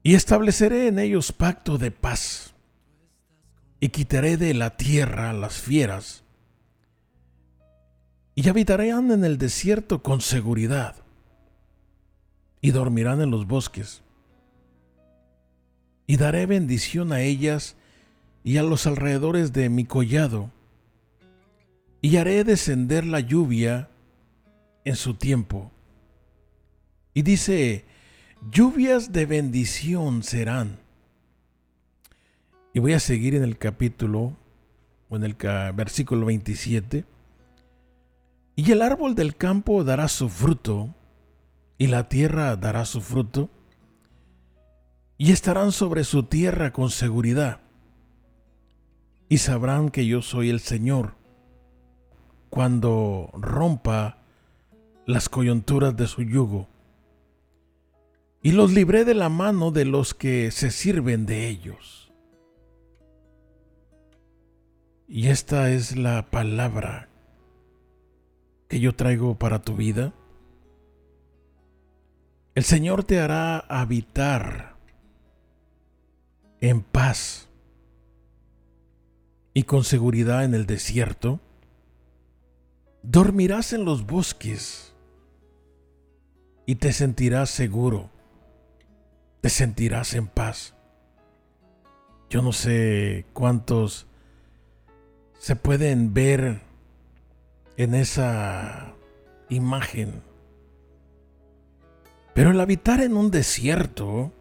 Y 0.04 0.16
estableceré 0.16 0.88
en 0.88 0.99
ellos 0.99 1.34
pacto 1.34 1.78
de 1.78 1.91
paz, 1.91 2.54
y 3.82 3.89
quitaré 3.89 4.38
de 4.38 4.54
la 4.54 4.78
tierra 4.78 5.34
las 5.34 5.56
fieras, 5.56 6.24
y 8.36 8.47
habitarán 8.47 9.12
en 9.12 9.26
el 9.26 9.38
desierto 9.38 10.01
con 10.01 10.22
seguridad, 10.22 10.95
y 12.62 12.72
dormirán 12.72 13.20
en 13.20 13.32
los 13.32 13.45
bosques 13.47 14.03
y 16.08 16.18
daré 16.18 16.45
bendición 16.45 17.14
a 17.14 17.22
ellas 17.22 17.76
y 18.43 18.58
a 18.58 18.64
los 18.64 18.88
alrededores 18.88 19.54
de 19.54 19.70
mi 19.70 19.86
collado, 19.86 20.51
y 22.01 22.18
haré 22.18 22.43
descender 22.43 23.06
la 23.06 23.22
lluvia 23.22 23.89
en 24.84 24.97
su 24.97 25.14
tiempo. 25.14 25.72
Y 27.14 27.22
dice, 27.22 27.86
lluvias 28.51 29.14
de 29.14 29.26
bendición 29.26 30.24
serán. 30.24 30.80
Y 32.74 32.80
voy 32.80 32.93
a 32.93 32.99
seguir 32.99 33.36
en 33.36 33.43
el 33.43 33.58
capítulo, 33.58 34.36
o 35.08 35.16
en 35.16 35.24
el 35.24 35.36
versículo 35.74 36.26
27. 36.26 37.06
Y 38.56 38.72
el 38.72 38.82
árbol 38.82 39.16
del 39.16 39.38
campo 39.38 39.86
dará 39.86 40.10
su 40.10 40.28
fruto, 40.28 40.93
y 41.78 41.88
la 41.88 42.10
tierra 42.10 42.58
dará 42.58 42.84
su 42.84 42.99
fruto 42.99 43.49
y 45.18 45.32
estarán 45.32 45.72
sobre 45.72 46.03
su 46.03 46.24
tierra 46.24 46.74
con 46.74 46.89
seguridad, 46.89 47.61
y 49.30 49.38
sabrán 49.38 49.89
que 49.89 50.05
yo 50.05 50.22
soy 50.22 50.49
el 50.49 50.59
Señor 50.59 51.16
cuando 52.49 53.30
rompa 53.34 54.20
las 55.05 55.30
coyunturas 55.30 55.95
de 55.95 56.07
su 56.07 56.22
yugo, 56.24 56.68
y 58.41 58.51
los 58.51 58.74
libré 58.74 59.05
de 59.05 59.14
la 59.14 59.30
mano 59.30 59.72
de 59.72 59.86
los 59.86 60.14
que 60.14 60.51
se 60.51 60.70
sirven 60.70 61.26
de 61.26 61.47
ellos. 61.47 62.11
Y 65.07 65.28
esta 65.28 65.70
es 65.70 65.95
la 65.95 66.30
palabra 66.30 67.07
que 68.68 68.80
yo 68.80 68.95
traigo 68.95 69.38
para 69.38 69.61
tu 69.61 69.76
vida. 69.76 70.14
El 72.55 72.64
Señor 72.64 73.03
te 73.03 73.20
hará 73.20 73.59
habitar 73.59 74.72
en 76.64 76.82
paz 76.82 77.49
y 79.53 79.64
con 79.64 79.84
seguridad 79.84 80.45
en 80.45 80.53
el 80.53 80.66
desierto, 80.66 81.41
dormirás 83.01 83.74
en 83.74 83.84
los 83.84 84.05
bosques 84.05 84.93
y 86.66 86.76
te 86.76 86.93
sentirás 86.93 87.49
seguro, 87.49 88.09
te 89.41 89.49
sentirás 89.49 90.14
en 90.14 90.28
paz. 90.28 90.74
Yo 92.30 92.41
no 92.41 92.53
sé 92.53 93.26
cuántos 93.34 94.07
se 95.39 95.57
pueden 95.57 96.14
ver 96.14 96.61
en 97.76 97.93
esa 97.93 98.95
imagen, 99.49 100.22
pero 102.34 102.51
el 102.51 102.61
habitar 102.61 103.01
en 103.01 103.18
un 103.18 103.32
desierto, 103.32 104.32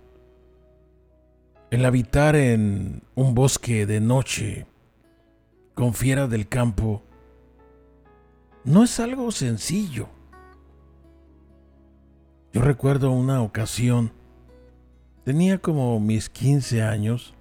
el 1.72 1.86
habitar 1.86 2.36
en 2.36 3.02
un 3.14 3.34
bosque 3.34 3.86
de 3.86 3.98
noche 3.98 4.66
con 5.72 5.94
fieras 5.94 6.28
del 6.28 6.46
campo 6.46 7.02
no 8.62 8.84
es 8.84 9.00
algo 9.00 9.32
sencillo. 9.32 10.10
Yo 12.52 12.60
recuerdo 12.60 13.10
una 13.10 13.40
ocasión, 13.40 14.12
tenía 15.24 15.56
como 15.56 15.98
mis 15.98 16.28
15 16.28 16.82
años, 16.82 17.32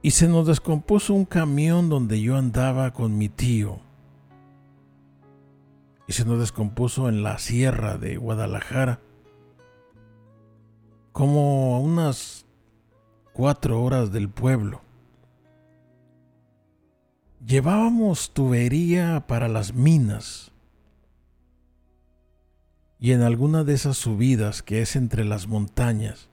y 0.00 0.12
se 0.12 0.28
nos 0.28 0.46
descompuso 0.46 1.12
un 1.12 1.26
camión 1.26 1.90
donde 1.90 2.22
yo 2.22 2.38
andaba 2.38 2.94
con 2.94 3.18
mi 3.18 3.28
tío. 3.28 3.80
Y 6.06 6.14
se 6.14 6.24
nos 6.24 6.38
descompuso 6.38 7.10
en 7.10 7.22
la 7.22 7.36
sierra 7.36 7.98
de 7.98 8.16
Guadalajara 8.16 9.00
como 11.12 11.76
a 11.76 11.78
unas 11.78 12.46
cuatro 13.32 13.82
horas 13.82 14.12
del 14.12 14.28
pueblo. 14.28 14.80
Llevábamos 17.44 18.32
tubería 18.32 19.24
para 19.26 19.48
las 19.48 19.74
minas 19.74 20.52
y 22.98 23.12
en 23.12 23.22
alguna 23.22 23.64
de 23.64 23.74
esas 23.74 23.96
subidas 23.96 24.62
que 24.62 24.80
es 24.80 24.96
entre 24.96 25.24
las 25.24 25.48
montañas 25.48 26.28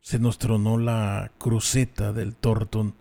se 0.00 0.18
nos 0.18 0.38
tronó 0.38 0.78
la 0.78 1.30
cruceta 1.38 2.12
del 2.12 2.34
Torton 2.34 2.94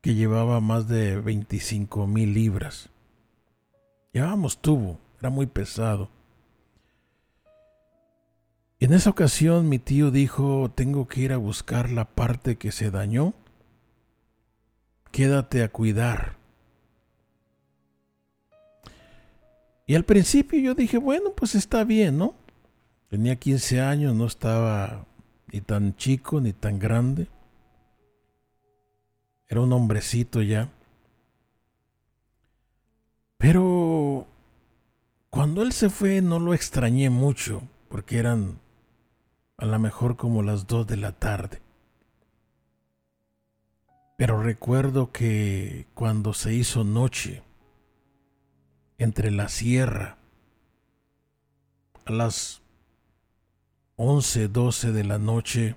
que 0.00 0.14
llevaba 0.14 0.60
más 0.60 0.88
de 0.88 1.20
25 1.20 2.06
mil 2.06 2.32
libras. 2.32 2.88
Llevábamos 4.12 4.58
tubo, 4.62 4.98
era 5.18 5.28
muy 5.28 5.46
pesado 5.46 6.08
en 8.80 8.94
esa 8.94 9.10
ocasión 9.10 9.68
mi 9.68 9.78
tío 9.78 10.10
dijo, 10.10 10.70
tengo 10.74 11.06
que 11.06 11.20
ir 11.20 11.32
a 11.34 11.36
buscar 11.36 11.90
la 11.90 12.06
parte 12.06 12.56
que 12.56 12.72
se 12.72 12.90
dañó. 12.90 13.34
Quédate 15.12 15.62
a 15.62 15.68
cuidar. 15.68 16.36
Y 19.86 19.96
al 19.96 20.04
principio 20.04 20.58
yo 20.60 20.74
dije, 20.74 20.96
bueno, 20.96 21.32
pues 21.34 21.54
está 21.54 21.84
bien, 21.84 22.16
¿no? 22.16 22.34
Tenía 23.10 23.36
15 23.36 23.80
años, 23.80 24.14
no 24.14 24.24
estaba 24.26 25.04
ni 25.52 25.60
tan 25.60 25.96
chico 25.96 26.40
ni 26.40 26.54
tan 26.54 26.78
grande. 26.78 27.26
Era 29.46 29.60
un 29.60 29.72
hombrecito 29.72 30.40
ya. 30.40 30.70
Pero 33.36 34.26
cuando 35.28 35.62
él 35.62 35.72
se 35.72 35.90
fue 35.90 36.22
no 36.22 36.38
lo 36.38 36.54
extrañé 36.54 37.10
mucho, 37.10 37.62
porque 37.88 38.18
eran 38.18 38.58
a 39.60 39.66
lo 39.66 39.78
mejor 39.78 40.16
como 40.16 40.42
las 40.42 40.66
dos 40.66 40.86
de 40.86 40.96
la 40.96 41.12
tarde. 41.12 41.60
Pero 44.16 44.42
recuerdo 44.42 45.12
que 45.12 45.86
cuando 45.92 46.32
se 46.32 46.54
hizo 46.54 46.82
noche, 46.82 47.42
entre 48.96 49.30
la 49.30 49.50
sierra, 49.50 50.16
a 52.06 52.12
las 52.12 52.62
once, 53.96 54.48
doce 54.48 54.92
de 54.92 55.04
la 55.04 55.18
noche, 55.18 55.76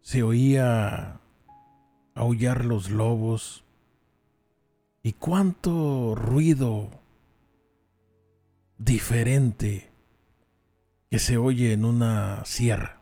se 0.00 0.24
oía 0.24 1.20
aullar 2.16 2.64
los 2.64 2.90
lobos 2.90 3.62
y 5.04 5.12
cuánto 5.12 6.16
ruido 6.16 6.90
diferente 8.78 9.91
que 11.12 11.18
se 11.18 11.36
oye 11.36 11.74
en 11.74 11.84
una 11.84 12.42
sierra. 12.46 12.98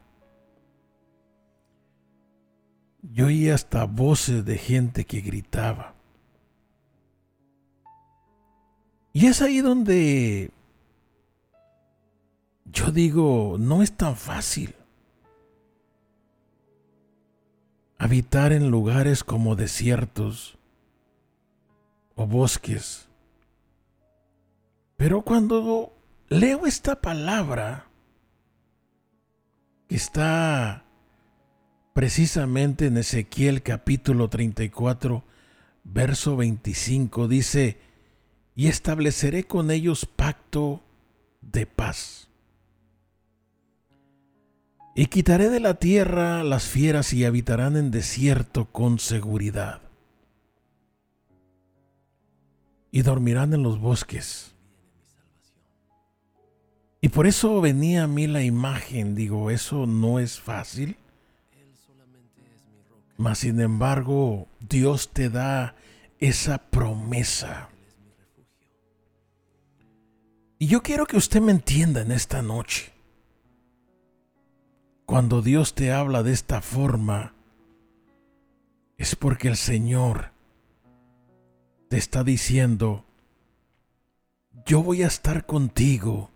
Yo 3.02 3.26
oí 3.26 3.48
hasta 3.48 3.84
voces 3.84 4.44
de 4.44 4.58
gente 4.58 5.04
que 5.04 5.20
gritaba. 5.20 5.94
Y 9.12 9.26
es 9.26 9.40
ahí 9.42 9.60
donde 9.60 10.50
yo 12.64 12.90
digo, 12.90 13.54
no 13.60 13.80
es 13.80 13.92
tan 13.92 14.16
fácil 14.16 14.74
habitar 17.96 18.52
en 18.52 18.72
lugares 18.72 19.22
como 19.22 19.54
desiertos 19.54 20.58
o 22.16 22.26
bosques. 22.26 23.08
Pero 24.96 25.22
cuando 25.22 25.92
leo 26.28 26.66
esta 26.66 27.00
palabra, 27.00 27.86
que 29.90 29.96
está 29.96 30.84
precisamente 31.94 32.86
en 32.86 32.96
Ezequiel 32.96 33.60
capítulo 33.64 34.30
34, 34.30 35.24
verso 35.82 36.36
25, 36.36 37.26
dice, 37.26 37.80
y 38.54 38.68
estableceré 38.68 39.48
con 39.48 39.72
ellos 39.72 40.06
pacto 40.06 40.80
de 41.40 41.66
paz. 41.66 42.28
Y 44.94 45.06
quitaré 45.06 45.48
de 45.48 45.58
la 45.58 45.74
tierra 45.74 46.44
las 46.44 46.68
fieras 46.68 47.12
y 47.12 47.24
habitarán 47.24 47.76
en 47.76 47.90
desierto 47.90 48.66
con 48.66 49.00
seguridad. 49.00 49.80
Y 52.92 53.02
dormirán 53.02 53.54
en 53.54 53.64
los 53.64 53.80
bosques. 53.80 54.49
Y 57.00 57.08
por 57.08 57.26
eso 57.26 57.60
venía 57.60 58.04
a 58.04 58.06
mí 58.06 58.26
la 58.26 58.42
imagen, 58.42 59.14
digo, 59.14 59.50
eso 59.50 59.86
no 59.86 60.18
es 60.18 60.38
fácil. 60.38 60.96
Mas 63.16 63.38
sin 63.38 63.60
embargo, 63.60 64.48
Dios 64.60 65.08
te 65.10 65.30
da 65.30 65.74
esa 66.18 66.58
promesa. 66.58 67.70
Y 70.58 70.66
yo 70.66 70.82
quiero 70.82 71.06
que 71.06 71.16
usted 71.16 71.40
me 71.40 71.52
entienda 71.52 72.02
en 72.02 72.12
esta 72.12 72.42
noche. 72.42 72.92
Cuando 75.06 75.40
Dios 75.40 75.74
te 75.74 75.92
habla 75.92 76.22
de 76.22 76.32
esta 76.32 76.60
forma, 76.60 77.34
es 78.98 79.16
porque 79.16 79.48
el 79.48 79.56
Señor 79.56 80.32
te 81.88 81.96
está 81.96 82.22
diciendo, 82.22 83.04
yo 84.66 84.82
voy 84.82 85.02
a 85.02 85.06
estar 85.06 85.46
contigo 85.46 86.29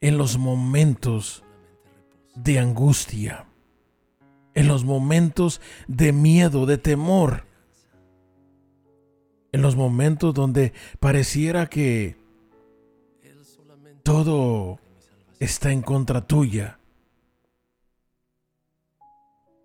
en 0.00 0.18
los 0.18 0.38
momentos 0.38 1.42
de 2.34 2.58
angustia, 2.58 3.46
en 4.54 4.68
los 4.68 4.84
momentos 4.84 5.60
de 5.86 6.12
miedo, 6.12 6.66
de 6.66 6.78
temor, 6.78 7.44
en 9.52 9.62
los 9.62 9.76
momentos 9.76 10.34
donde 10.34 10.72
pareciera 11.00 11.66
que 11.66 12.16
todo 14.02 14.78
está 15.40 15.72
en 15.72 15.82
contra 15.82 16.26
tuya. 16.26 16.78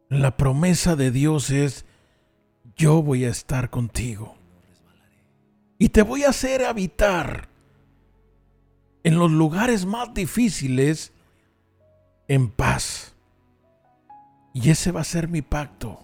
La 0.09 0.38
promesa 0.38 0.95
de 0.95 1.11
Dios 1.11 1.49
es, 1.49 1.86
yo 2.75 3.01
voy 3.01 3.25
a 3.25 3.29
estar 3.29 3.69
contigo. 3.69 4.36
Y 5.77 5.89
te 5.89 6.01
voy 6.01 6.23
a 6.23 6.29
hacer 6.29 6.65
habitar 6.65 7.52
en 9.03 9.17
los 9.17 9.31
lugares 9.31 9.85
más 9.85 10.13
difíciles 10.13 11.13
en 12.27 12.49
paz. 12.49 13.15
Y 14.53 14.69
ese 14.69 14.91
va 14.91 15.01
a 15.01 15.05
ser 15.05 15.27
mi 15.27 15.41
pacto. 15.41 15.99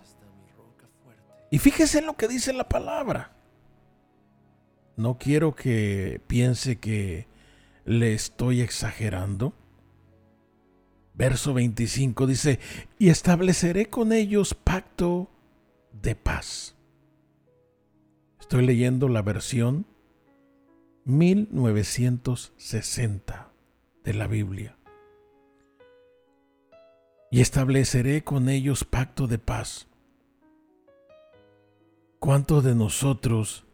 Y 1.51 1.59
fíjese 1.59 1.99
en 1.99 2.05
lo 2.05 2.15
que 2.15 2.27
dice 2.27 2.53
la 2.53 2.67
palabra. 2.69 3.31
No 4.95 5.17
quiero 5.17 5.55
que 5.55 6.21
piense 6.27 6.77
que 6.77 7.27
le 7.85 8.13
estoy 8.13 8.61
exagerando 8.61 9.53
verso 11.19 11.53
25 11.53 12.27
dice, 12.27 12.59
y 12.97 13.09
estableceré 13.09 13.87
con 13.87 14.13
ellos 14.13 14.53
pacto 14.53 15.29
de 15.91 16.15
paz. 16.15 16.77
Estoy 18.39 18.65
leyendo 18.65 19.09
la 19.09 19.21
versión 19.21 19.85
1960 21.09 23.51
de 24.03 24.13
la 24.13 24.27
Biblia. 24.27 24.77
Y 27.31 27.41
estableceré 27.41 28.23
con 28.23 28.47
ellos 28.49 28.85
pacto 28.85 29.27
de 29.27 29.37
paz. 29.37 29.87
¿Cuántos 32.19 32.63
de 32.63 32.73
nosotros 32.75 33.65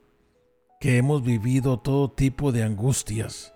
que 0.80 0.98
hemos 0.98 1.24
vivido 1.24 1.80
todo 1.80 2.12
tipo 2.12 2.52
de 2.52 2.64
angustias, 2.64 3.54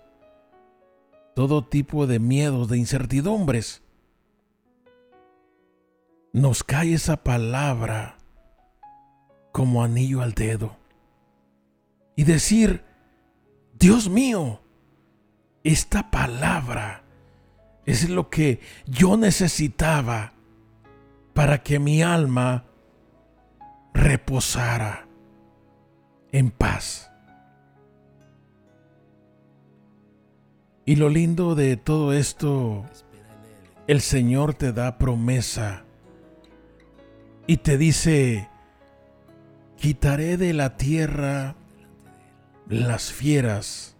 todo 1.34 1.64
tipo 1.64 2.06
de 2.06 2.18
miedos, 2.18 2.68
de 2.68 2.78
incertidumbres. 2.78 3.82
Nos 6.32 6.64
cae 6.64 6.94
esa 6.94 7.22
palabra 7.22 8.18
como 9.52 9.82
anillo 9.82 10.22
al 10.22 10.32
dedo. 10.32 10.76
Y 12.16 12.24
decir, 12.24 12.84
Dios 13.80 14.10
mío, 14.10 14.60
esta 15.64 16.10
palabra 16.10 17.02
es 17.86 18.10
lo 18.10 18.28
que 18.28 18.60
yo 18.84 19.16
necesitaba 19.16 20.34
para 21.32 21.62
que 21.62 21.78
mi 21.78 22.02
alma 22.02 22.66
reposara 23.94 25.06
en 26.30 26.50
paz. 26.50 27.10
Y 30.84 30.96
lo 30.96 31.08
lindo 31.08 31.54
de 31.54 31.78
todo 31.78 32.12
esto, 32.12 32.84
el 33.86 34.02
Señor 34.02 34.52
te 34.52 34.74
da 34.74 34.98
promesa 34.98 35.84
y 37.46 37.56
te 37.56 37.78
dice, 37.78 38.50
quitaré 39.78 40.36
de 40.36 40.52
la 40.52 40.76
tierra 40.76 41.56
las 42.70 43.12
fieras 43.12 43.96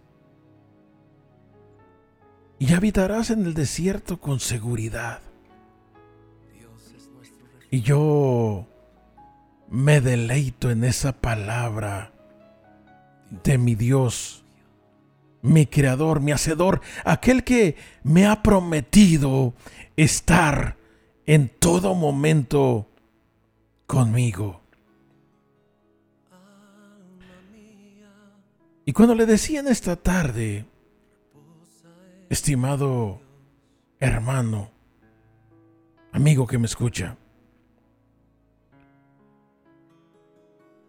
y 2.57 2.73
habitarás 2.73 3.29
en 3.29 3.45
el 3.45 3.53
desierto 3.53 4.19
con 4.19 4.39
seguridad. 4.39 5.21
Y 7.69 7.81
yo 7.81 8.67
me 9.69 10.01
deleito 10.01 10.71
en 10.71 10.83
esa 10.83 11.13
palabra 11.13 12.11
de 13.43 13.57
mi 13.57 13.75
Dios 13.75 14.41
mi 15.41 15.65
creador, 15.65 16.21
mi 16.21 16.31
hacedor, 16.31 16.81
aquel 17.03 17.43
que 17.43 17.75
me 18.03 18.25
ha 18.25 18.43
prometido 18.43 19.53
estar 19.97 20.77
en 21.25 21.49
todo 21.49 21.95
momento 21.95 22.87
conmigo. 23.87 24.60
Y 28.85 28.93
cuando 28.93 29.13
le 29.13 29.25
decía 29.25 29.59
en 29.59 29.67
esta 29.67 29.95
tarde, 29.95 30.65
estimado 32.29 33.21
hermano, 33.99 34.71
amigo 36.11 36.47
que 36.47 36.57
me 36.57 36.65
escucha, 36.65 37.15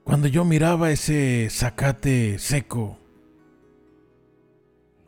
cuando 0.05 0.27
yo 0.27 0.45
miraba 0.45 0.91
ese 0.91 1.49
zacate 1.51 2.39
seco, 2.39 2.99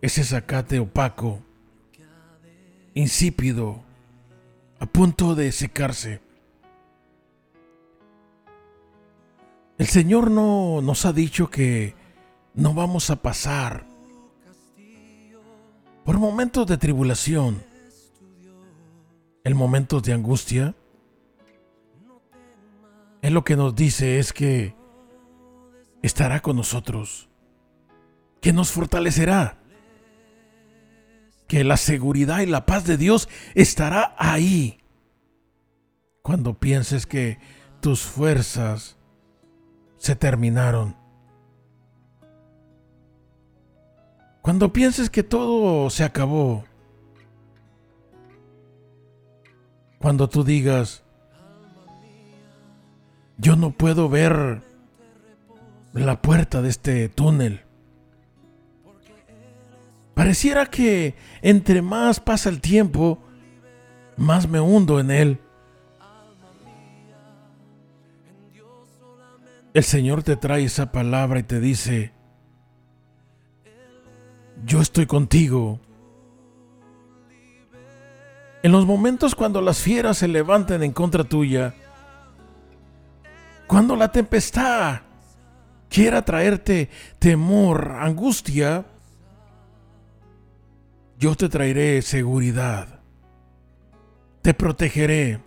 ese 0.02 0.22
zacate 0.22 0.78
opaco, 0.78 1.40
insípido, 2.92 3.82
a 4.78 4.86
punto 4.86 5.34
de 5.34 5.50
secarse. 5.50 6.20
El 9.78 9.86
Señor 9.86 10.30
no 10.30 10.82
nos 10.82 11.06
ha 11.06 11.12
dicho 11.12 11.50
que 11.50 11.94
no 12.54 12.72
vamos 12.74 13.10
a 13.10 13.16
pasar 13.16 13.86
por 16.04 16.18
momentos 16.18 16.66
de 16.66 16.76
tribulación, 16.76 17.62
el 19.42 19.54
momento 19.54 20.00
de 20.00 20.12
angustia. 20.12 20.74
Él 23.22 23.34
lo 23.34 23.42
que 23.42 23.56
nos 23.56 23.74
dice 23.74 24.18
es 24.18 24.32
que 24.32 24.74
estará 26.02 26.40
con 26.40 26.56
nosotros, 26.56 27.28
que 28.40 28.52
nos 28.52 28.70
fortalecerá 28.70 29.58
que 31.46 31.64
la 31.64 31.76
seguridad 31.76 32.40
y 32.40 32.46
la 32.46 32.66
paz 32.66 32.84
de 32.84 32.96
Dios 32.96 33.28
estará 33.54 34.14
ahí. 34.18 34.78
Cuando 36.22 36.54
pienses 36.54 37.06
que 37.06 37.38
tus 37.80 38.02
fuerzas 38.02 38.96
se 39.98 40.16
terminaron. 40.16 41.03
Cuando 44.44 44.74
pienses 44.74 45.08
que 45.08 45.22
todo 45.22 45.88
se 45.88 46.04
acabó, 46.04 46.66
cuando 49.98 50.28
tú 50.28 50.44
digas, 50.44 51.02
yo 53.38 53.56
no 53.56 53.70
puedo 53.70 54.10
ver 54.10 54.60
la 55.94 56.20
puerta 56.20 56.60
de 56.60 56.68
este 56.68 57.08
túnel. 57.08 57.62
Pareciera 60.12 60.66
que 60.66 61.14
entre 61.40 61.80
más 61.80 62.20
pasa 62.20 62.50
el 62.50 62.60
tiempo, 62.60 63.20
más 64.18 64.46
me 64.46 64.60
hundo 64.60 65.00
en 65.00 65.10
él. 65.10 65.40
El 69.72 69.84
Señor 69.84 70.22
te 70.22 70.36
trae 70.36 70.64
esa 70.64 70.92
palabra 70.92 71.40
y 71.40 71.44
te 71.44 71.60
dice, 71.60 72.12
estoy 74.94 75.06
contigo. 75.06 75.80
En 78.62 78.70
los 78.70 78.86
momentos 78.86 79.34
cuando 79.34 79.60
las 79.60 79.80
fieras 79.80 80.18
se 80.18 80.28
levanten 80.28 80.84
en 80.84 80.92
contra 80.92 81.24
tuya, 81.24 81.74
cuando 83.66 83.96
la 83.96 84.12
tempestad 84.12 85.00
quiera 85.88 86.24
traerte 86.24 86.90
temor, 87.18 87.96
angustia, 87.98 88.86
yo 91.18 91.34
te 91.34 91.48
traeré 91.48 92.00
seguridad, 92.00 93.00
te 94.42 94.54
protegeré. 94.54 95.40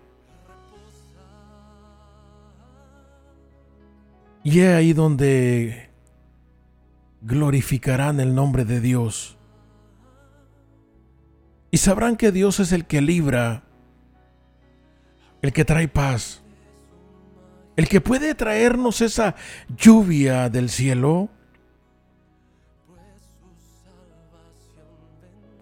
Y 4.44 4.60
es 4.60 4.76
ahí 4.76 4.92
donde 4.92 5.90
glorificarán 7.22 8.20
el 8.20 8.36
nombre 8.36 8.66
de 8.66 8.82
Dios. 8.82 9.37
Y 11.72 11.78
sabrán 11.78 12.16
que 12.16 12.32
Dios 12.32 12.60
es 12.60 12.72
el 12.72 12.86
que 12.86 13.02
libra, 13.02 13.64
el 15.42 15.54
que 15.54 15.66
trae 15.66 15.88
paz, 15.88 16.42
el 17.76 17.88
que 17.88 18.02
puede 18.02 18.36
traernos 18.36 19.02
esa 19.02 19.36
lluvia 19.76 20.50
del 20.50 20.70
cielo, 20.70 21.30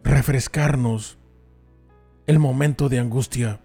refrescarnos 0.03 1.17
el 2.27 2.39
momento 2.39 2.87
de 2.89 2.99
angustia. 2.99 3.59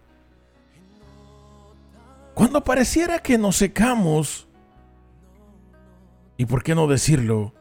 Cuando 2.35 2.65
pareciera 2.65 3.19
que 3.19 3.39
nos 3.39 3.57
secamos, 3.57 4.49
y 6.37 6.47
por 6.47 6.63
qué 6.63 6.75
no 6.75 6.87
decirlo, 6.87 7.53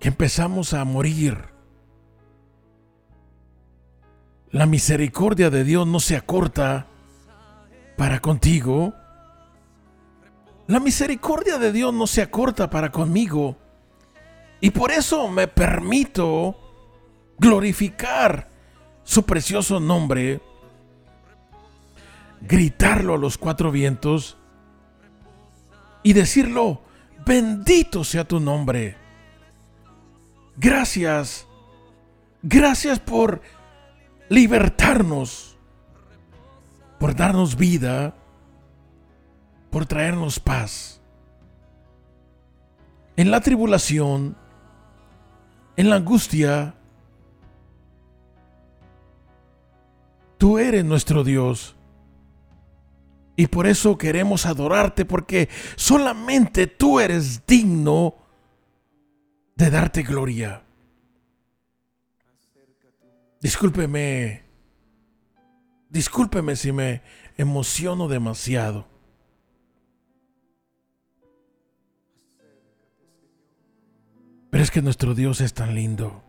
que 0.00 0.08
empezamos 0.08 0.72
a 0.72 0.84
morir. 0.84 1.55
La 4.50 4.66
misericordia 4.66 5.50
de 5.50 5.64
Dios 5.64 5.86
no 5.86 6.00
se 6.00 6.16
acorta 6.16 6.86
para 7.96 8.20
contigo. 8.20 8.94
La 10.66 10.80
misericordia 10.80 11.58
de 11.58 11.72
Dios 11.72 11.92
no 11.92 12.06
se 12.06 12.22
acorta 12.22 12.70
para 12.70 12.90
conmigo. 12.90 13.56
Y 14.60 14.70
por 14.70 14.90
eso 14.90 15.28
me 15.28 15.48
permito 15.48 16.56
glorificar 17.38 18.48
su 19.04 19.24
precioso 19.24 19.78
nombre, 19.78 20.40
gritarlo 22.40 23.14
a 23.14 23.18
los 23.18 23.38
cuatro 23.38 23.70
vientos 23.70 24.36
y 26.02 26.12
decirlo 26.12 26.86
Bendito 27.26 28.04
sea 28.04 28.22
tu 28.22 28.38
nombre. 28.38 28.96
Gracias. 30.56 31.44
Gracias 32.40 33.00
por 33.00 33.42
libertarnos, 34.28 35.56
por 36.98 37.14
darnos 37.14 37.56
vida, 37.56 38.14
por 39.70 39.86
traernos 39.86 40.40
paz. 40.40 41.00
En 43.16 43.30
la 43.30 43.40
tribulación, 43.40 44.36
en 45.76 45.90
la 45.90 45.96
angustia, 45.96 46.74
tú 50.38 50.58
eres 50.58 50.84
nuestro 50.84 51.24
Dios. 51.24 51.76
Y 53.36 53.48
por 53.48 53.66
eso 53.66 53.98
queremos 53.98 54.46
adorarte 54.46 55.04
porque 55.04 55.48
solamente 55.76 56.66
tú 56.66 57.00
eres 57.00 57.46
digno 57.46 58.14
de 59.56 59.70
darte 59.70 60.02
gloria. 60.02 60.65
Discúlpeme, 63.46 64.42
discúlpeme 65.88 66.56
si 66.56 66.72
me 66.72 67.02
emociono 67.36 68.08
demasiado. 68.08 68.88
Pero 74.50 74.64
es 74.64 74.70
que 74.72 74.82
nuestro 74.82 75.14
Dios 75.14 75.40
es 75.40 75.54
tan 75.54 75.76
lindo. 75.76 76.24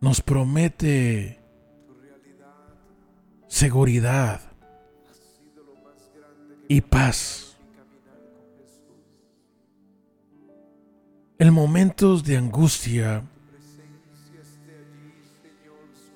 Nos 0.00 0.20
promete 0.20 1.40
seguridad 3.48 4.42
y 6.68 6.80
paz. 6.82 7.49
En 11.40 11.52
momentos 11.52 12.22
de 12.22 12.36
angustia 12.36 13.24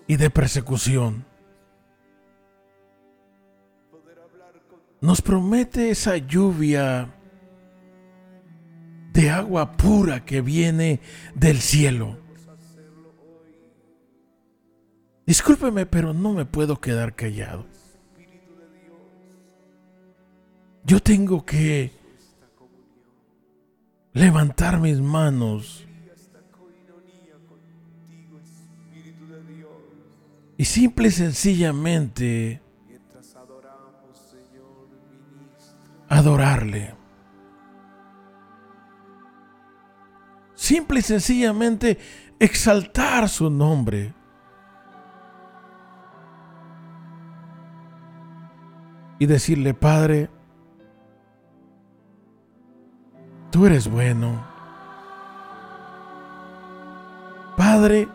y 0.06 0.16
de 0.16 0.30
persecución, 0.30 1.24
nos 5.00 5.20
promete 5.20 5.90
esa 5.90 6.16
lluvia 6.18 7.12
de 9.12 9.30
agua 9.30 9.76
pura 9.76 10.24
que 10.24 10.40
viene 10.40 11.00
del 11.34 11.60
cielo 11.60 12.22
Discúlpeme, 15.26 15.86
pero 15.86 16.12
no 16.12 16.34
me 16.34 16.44
puedo 16.44 16.80
quedar 16.80 17.14
callado. 17.14 17.64
Yo 20.84 21.00
tengo 21.00 21.46
que 21.46 21.92
levantar 24.14 24.80
mis 24.80 25.00
manos 25.00 25.84
y 30.56 30.64
simple 30.64 31.08
y 31.08 31.10
sencillamente 31.10 32.62
adorarle. 36.08 36.94
Simple 40.54 41.00
y 41.00 41.02
sencillamente 41.02 41.98
exaltar 42.38 43.28
su 43.28 43.50
nombre. 43.50 44.14
y 49.18 49.26
decirle, 49.26 49.74
Padre, 49.74 50.28
tú 53.54 53.66
eres 53.66 53.88
bueno. 53.88 54.44
Padre, 57.56 58.08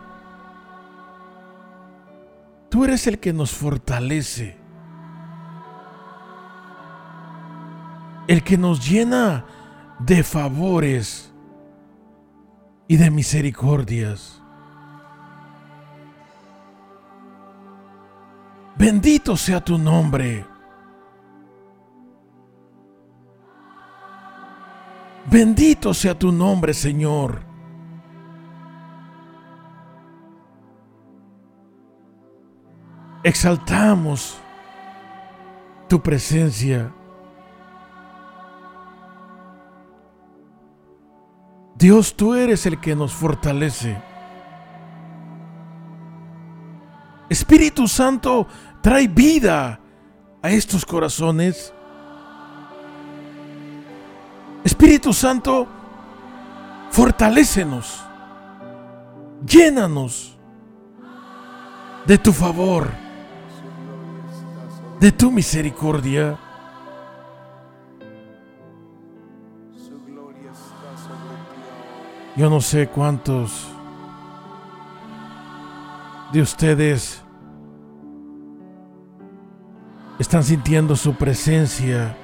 tú 2.68 2.84
eres 2.84 3.06
el 3.06 3.18
que 3.18 3.32
nos 3.32 3.50
fortalece, 3.50 4.58
el 8.28 8.44
que 8.44 8.58
nos 8.58 8.86
llena 8.86 9.46
de 9.98 10.22
favores 10.22 11.32
y 12.86 12.98
de 12.98 13.10
misericordias. 13.10 14.42
Bendito 18.76 19.38
sea 19.38 19.64
tu 19.64 19.78
nombre. 19.78 20.49
Bendito 25.30 25.94
sea 25.94 26.18
tu 26.18 26.32
nombre, 26.32 26.74
Señor. 26.74 27.40
Exaltamos 33.22 34.38
tu 35.88 36.00
presencia. 36.00 36.92
Dios, 41.76 42.14
tú 42.14 42.34
eres 42.34 42.66
el 42.66 42.80
que 42.80 42.96
nos 42.96 43.12
fortalece. 43.12 43.96
Espíritu 47.28 47.86
Santo, 47.86 48.48
trae 48.82 49.06
vida 49.06 49.80
a 50.42 50.50
estos 50.50 50.84
corazones. 50.84 51.72
Espíritu 54.64 55.12
Santo, 55.12 55.66
fortalécenos, 56.90 58.04
llénanos 59.46 60.36
de 62.06 62.18
tu 62.18 62.32
favor, 62.32 62.90
de 64.98 65.12
tu 65.12 65.30
misericordia. 65.30 66.38
Yo 72.36 72.50
no 72.50 72.60
sé 72.60 72.88
cuántos 72.88 73.66
de 76.32 76.42
ustedes 76.42 77.22
están 80.18 80.44
sintiendo 80.44 80.96
su 80.96 81.14
presencia 81.14 82.16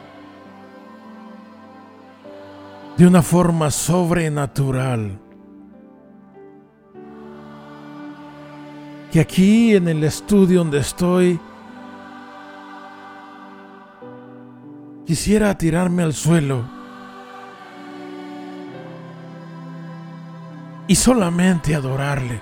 de 2.97 3.07
una 3.07 3.23
forma 3.23 3.71
sobrenatural. 3.71 5.19
Que 9.13 9.21
aquí 9.21 9.75
en 9.75 9.89
el 9.89 10.03
estudio 10.05 10.61
donde 10.61 10.79
estoy, 10.79 11.39
quisiera 15.05 15.57
tirarme 15.57 16.03
al 16.03 16.15
suelo 16.15 16.65
y 20.87 20.95
solamente 20.95 21.75
adorarle. 21.75 22.41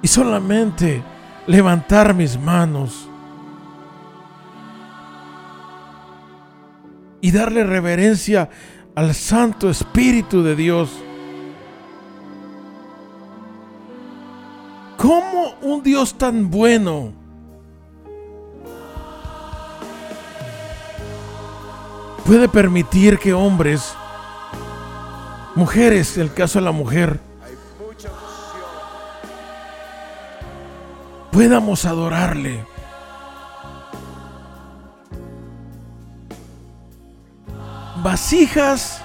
Y 0.00 0.08
solamente 0.08 1.02
levantar 1.46 2.14
mis 2.14 2.38
manos 2.38 3.08
y 7.20 7.32
darle 7.32 7.64
reverencia 7.64 8.48
al 8.94 9.14
Santo 9.14 9.70
Espíritu 9.70 10.42
de 10.42 10.56
Dios. 10.56 10.90
¿Cómo 14.96 15.54
un 15.62 15.82
Dios 15.82 16.18
tan 16.18 16.50
bueno 16.50 17.12
puede 22.26 22.48
permitir 22.48 23.18
que 23.18 23.32
hombres, 23.32 23.94
mujeres, 25.54 26.18
el 26.18 26.32
caso 26.32 26.58
de 26.58 26.64
la 26.64 26.72
mujer, 26.72 27.20
podamos 31.30 31.84
adorarle? 31.84 32.77
Vasijas 38.18 39.00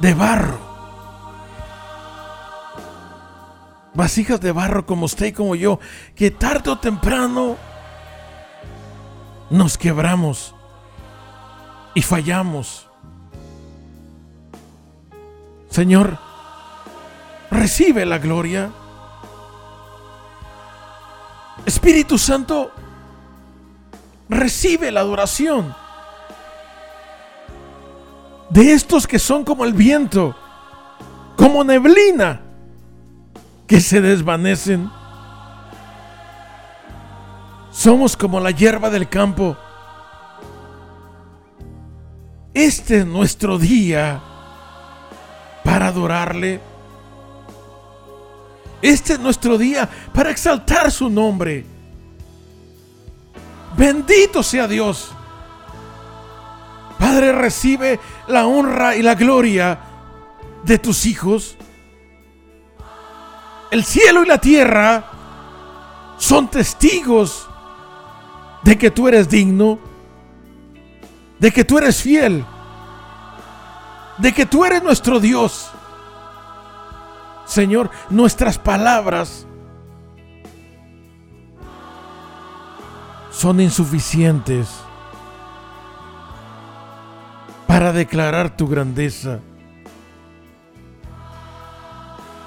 de 0.00 0.14
barro. 0.14 0.60
Vasijas 3.94 4.40
de 4.40 4.52
barro 4.52 4.86
como 4.86 5.06
usted 5.06 5.26
y 5.26 5.32
como 5.32 5.56
yo, 5.56 5.80
que 6.14 6.30
tarde 6.30 6.70
o 6.70 6.78
temprano 6.78 7.56
nos 9.50 9.76
quebramos 9.76 10.54
y 11.94 12.02
fallamos. 12.02 12.86
Señor, 15.68 16.16
recibe 17.50 18.06
la 18.06 18.18
gloria. 18.18 18.70
Espíritu 21.66 22.18
Santo, 22.18 22.70
recibe 24.28 24.92
la 24.92 25.00
adoración 25.00 25.87
de 28.50 28.72
estos 28.72 29.06
que 29.06 29.18
son 29.18 29.44
como 29.44 29.64
el 29.64 29.72
viento, 29.72 30.34
como 31.36 31.64
neblina, 31.64 32.40
que 33.66 33.80
se 33.80 34.00
desvanecen. 34.00 34.90
Somos 37.70 38.16
como 38.16 38.40
la 38.40 38.50
hierba 38.50 38.90
del 38.90 39.08
campo. 39.08 39.56
Este 42.54 42.98
es 42.98 43.06
nuestro 43.06 43.58
día 43.58 44.20
para 45.62 45.88
adorarle. 45.88 46.60
Este 48.80 49.14
es 49.14 49.20
nuestro 49.20 49.58
día 49.58 49.88
para 50.12 50.30
exaltar 50.30 50.90
su 50.90 51.10
nombre. 51.10 51.64
Bendito 53.76 54.42
sea 54.42 54.66
Dios. 54.66 55.12
Padre, 56.98 57.32
recibe 57.32 58.00
la 58.26 58.46
honra 58.46 58.96
y 58.96 59.02
la 59.02 59.14
gloria 59.14 59.78
de 60.64 60.78
tus 60.78 61.06
hijos. 61.06 61.56
El 63.70 63.84
cielo 63.84 64.24
y 64.24 64.26
la 64.26 64.38
tierra 64.38 65.04
son 66.16 66.48
testigos 66.48 67.48
de 68.62 68.76
que 68.76 68.90
tú 68.90 69.06
eres 69.08 69.28
digno, 69.28 69.78
de 71.38 71.52
que 71.52 71.64
tú 71.64 71.78
eres 71.78 72.02
fiel, 72.02 72.44
de 74.18 74.32
que 74.32 74.46
tú 74.46 74.64
eres 74.64 74.82
nuestro 74.82 75.20
Dios. 75.20 75.70
Señor, 77.46 77.90
nuestras 78.10 78.58
palabras 78.58 79.46
son 83.30 83.60
insuficientes 83.60 84.68
para 87.78 87.92
declarar 87.92 88.56
tu 88.56 88.66
grandeza, 88.66 89.38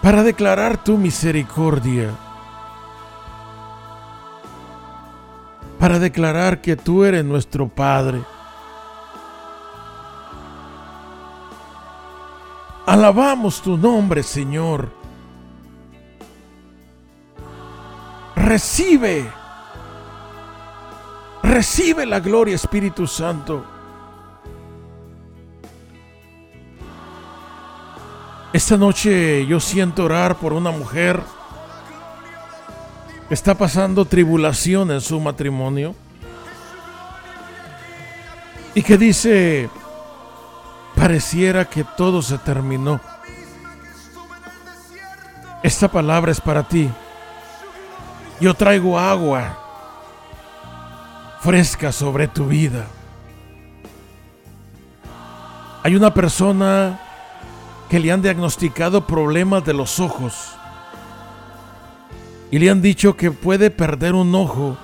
para 0.02 0.24
declarar 0.24 0.84
tu 0.84 0.98
misericordia, 0.98 2.12
para 5.80 6.00
declarar 6.00 6.60
que 6.60 6.76
tú 6.76 7.06
eres 7.06 7.24
nuestro 7.24 7.70
Padre. 7.70 8.22
Alabamos 12.86 13.62
tu 13.62 13.78
nombre, 13.78 14.24
Señor. 14.24 14.90
Recibe, 18.36 19.32
recibe 21.42 22.06
la 22.06 22.20
gloria, 22.20 22.56
Espíritu 22.56 23.08
Santo. 23.08 23.81
Esta 28.62 28.78
noche 28.78 29.44
yo 29.48 29.60
siento 29.60 30.06
orar 30.06 30.36
por 30.36 30.54
una 30.54 30.70
mujer 30.70 31.20
que 33.28 33.34
está 33.34 33.56
pasando 33.56 34.06
tribulación 34.06 34.92
en 34.92 35.02
su 35.02 35.20
matrimonio 35.20 35.96
y 38.76 38.84
que 38.84 39.00
dice, 39.00 39.68
pareciera 40.96 41.66
que 41.66 41.84
todo 41.84 42.22
se 42.22 42.38
terminó. 42.38 43.02
Esta 45.64 45.88
palabra 45.88 46.32
es 46.32 46.40
para 46.40 46.62
ti. 46.62 46.88
Yo 48.40 48.54
traigo 48.54 49.00
agua 49.00 49.58
fresca 51.42 51.92
sobre 51.92 52.28
tu 52.28 52.46
vida. 52.46 52.86
Hay 55.82 55.96
una 55.96 56.14
persona 56.14 57.08
que 57.92 58.00
le 58.00 58.10
han 58.10 58.22
diagnosticado 58.22 59.06
problemas 59.06 59.66
de 59.66 59.74
los 59.74 60.00
ojos 60.00 60.54
y 62.50 62.58
le 62.58 62.70
han 62.70 62.82
dicho 62.82 63.18
que 63.18 63.32
puede 63.32 63.70
perder 63.70 64.16
un 64.16 64.34
ojo 64.34 64.78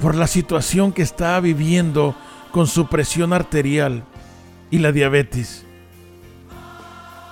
por 0.00 0.14
la 0.14 0.28
situación 0.28 0.92
que 0.92 1.02
está 1.02 1.40
viviendo 1.40 2.14
con 2.52 2.68
su 2.68 2.86
presión 2.86 3.32
arterial 3.32 4.04
y 4.70 4.78
la 4.78 4.92
diabetes. 4.92 5.66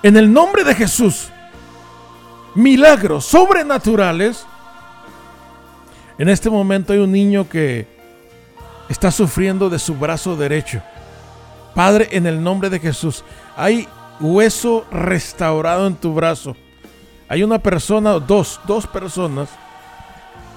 En 0.03 0.17
el 0.17 0.33
nombre 0.33 0.65
de 0.65 0.75
Jesús, 0.75 1.29
milagros 2.57 3.25
sobrenaturales. 3.25 4.45
En 6.19 6.29
este 6.29 6.51
momento 6.51 6.93
hay 6.93 6.99
un 6.99 7.13
niño 7.13 7.49
que 7.49 7.87
está 8.89 9.13
sufriendo 9.13 9.71
de 9.71 9.79
su 9.79 9.95
brazo 9.95 10.35
derecho. 10.35 10.83
Padre, 11.75 12.09
en 12.13 12.27
el 12.27 12.43
nombre 12.43 12.71
de 12.71 12.79
Jesús, 12.79 13.25
hay 13.57 13.89
hueso 14.21 14.85
restaurado 14.91 15.87
en 15.87 15.95
tu 15.95 16.15
brazo. 16.15 16.57
Hay 17.29 17.43
una 17.43 17.59
persona, 17.59 18.13
dos, 18.13 18.61
dos 18.67 18.87
personas 18.87 19.49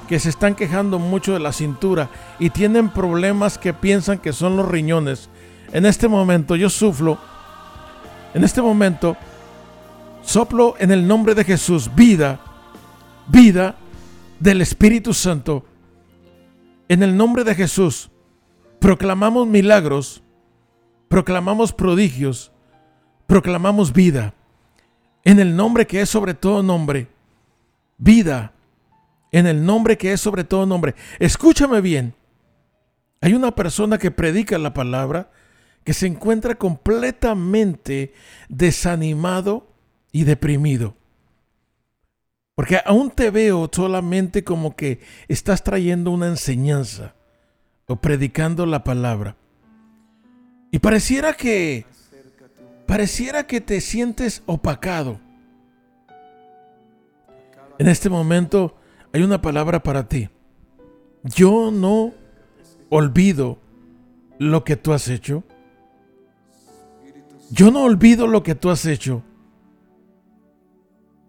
que 0.08 0.20
se 0.20 0.30
están 0.30 0.56
quejando 0.56 1.00
mucho 1.00 1.34
de 1.34 1.40
la 1.40 1.52
cintura 1.52 2.10
y 2.38 2.50
tienen 2.50 2.90
problemas 2.90 3.58
que 3.58 3.74
piensan 3.74 4.20
que 4.20 4.34
son 4.34 4.58
los 4.58 4.68
riñones. 4.68 5.30
En 5.72 5.86
este 5.86 6.08
momento 6.08 6.56
yo 6.56 6.70
suflo, 6.70 7.18
en 8.34 8.44
este 8.44 8.62
momento 8.62 9.18
soplo 10.24 10.76
en 10.80 10.92
el 10.92 11.08
nombre 11.08 11.36
de 11.36 11.44
Jesús 11.44 11.94
vida, 11.96 12.40
vida 13.28 13.76
del 14.40 14.62
Espíritu 14.62 15.14
Santo 15.14 15.64
En 16.88 17.02
el 17.02 17.18
nombre 17.18 17.44
de 17.44 17.56
Jesús, 17.56 18.12
proclamamos 18.80 19.48
milagros, 19.48 20.22
proclamamos 21.08 21.74
prodigios, 21.74 22.52
proclamamos 23.28 23.94
vida. 23.94 24.34
En 25.24 25.40
el 25.40 25.56
nombre 25.56 25.88
que 25.88 26.02
es 26.02 26.10
sobre 26.10 26.34
todo 26.34 26.62
nombre, 26.62 27.08
vida. 27.98 28.54
En 29.32 29.48
el 29.48 29.66
nombre 29.66 29.98
que 29.98 30.14
es 30.14 30.22
sobre 30.22 30.44
todo 30.44 30.66
nombre. 30.66 30.96
Escúchame 31.20 31.82
bien. 31.82 32.14
Hay 33.22 33.34
una 33.34 33.56
persona 33.56 33.98
que 33.98 34.12
predica 34.12 34.58
la 34.58 34.74
palabra 34.74 35.32
que 35.84 35.94
se 35.94 36.08
encuentra 36.08 36.56
completamente 36.56 38.14
desanimado 38.50 39.68
y 40.12 40.24
deprimido. 40.24 40.96
Porque 42.56 42.80
aún 42.86 43.12
te 43.12 43.30
veo 43.32 43.70
solamente 43.72 44.44
como 44.44 44.76
que 44.76 45.02
estás 45.28 45.64
trayendo 45.64 46.12
una 46.12 46.28
enseñanza 46.28 47.16
o 47.88 47.98
predicando 47.98 48.66
la 48.66 48.84
palabra. 48.84 49.36
Y 50.76 50.80
pareciera 50.80 51.32
que 51.32 51.86
pareciera 52.86 53.48
que 53.48 53.62
te 53.62 53.80
sientes 53.80 54.44
opacado. 54.46 55.22
En 57.80 57.88
este 57.88 58.10
momento 58.10 58.76
hay 59.14 59.24
una 59.24 59.42
palabra 59.42 59.82
para 59.82 60.10
ti. 60.10 60.28
Yo 61.24 61.72
no 61.72 62.14
olvido 62.90 63.58
lo 64.38 64.66
que 64.66 64.76
tú 64.76 64.92
has 64.92 65.08
hecho. 65.08 65.46
Yo 67.52 67.72
no 67.72 67.84
olvido 67.84 68.28
lo 68.28 68.44
que 68.44 68.54
tú 68.54 68.70
has 68.70 68.86
hecho. 68.86 69.24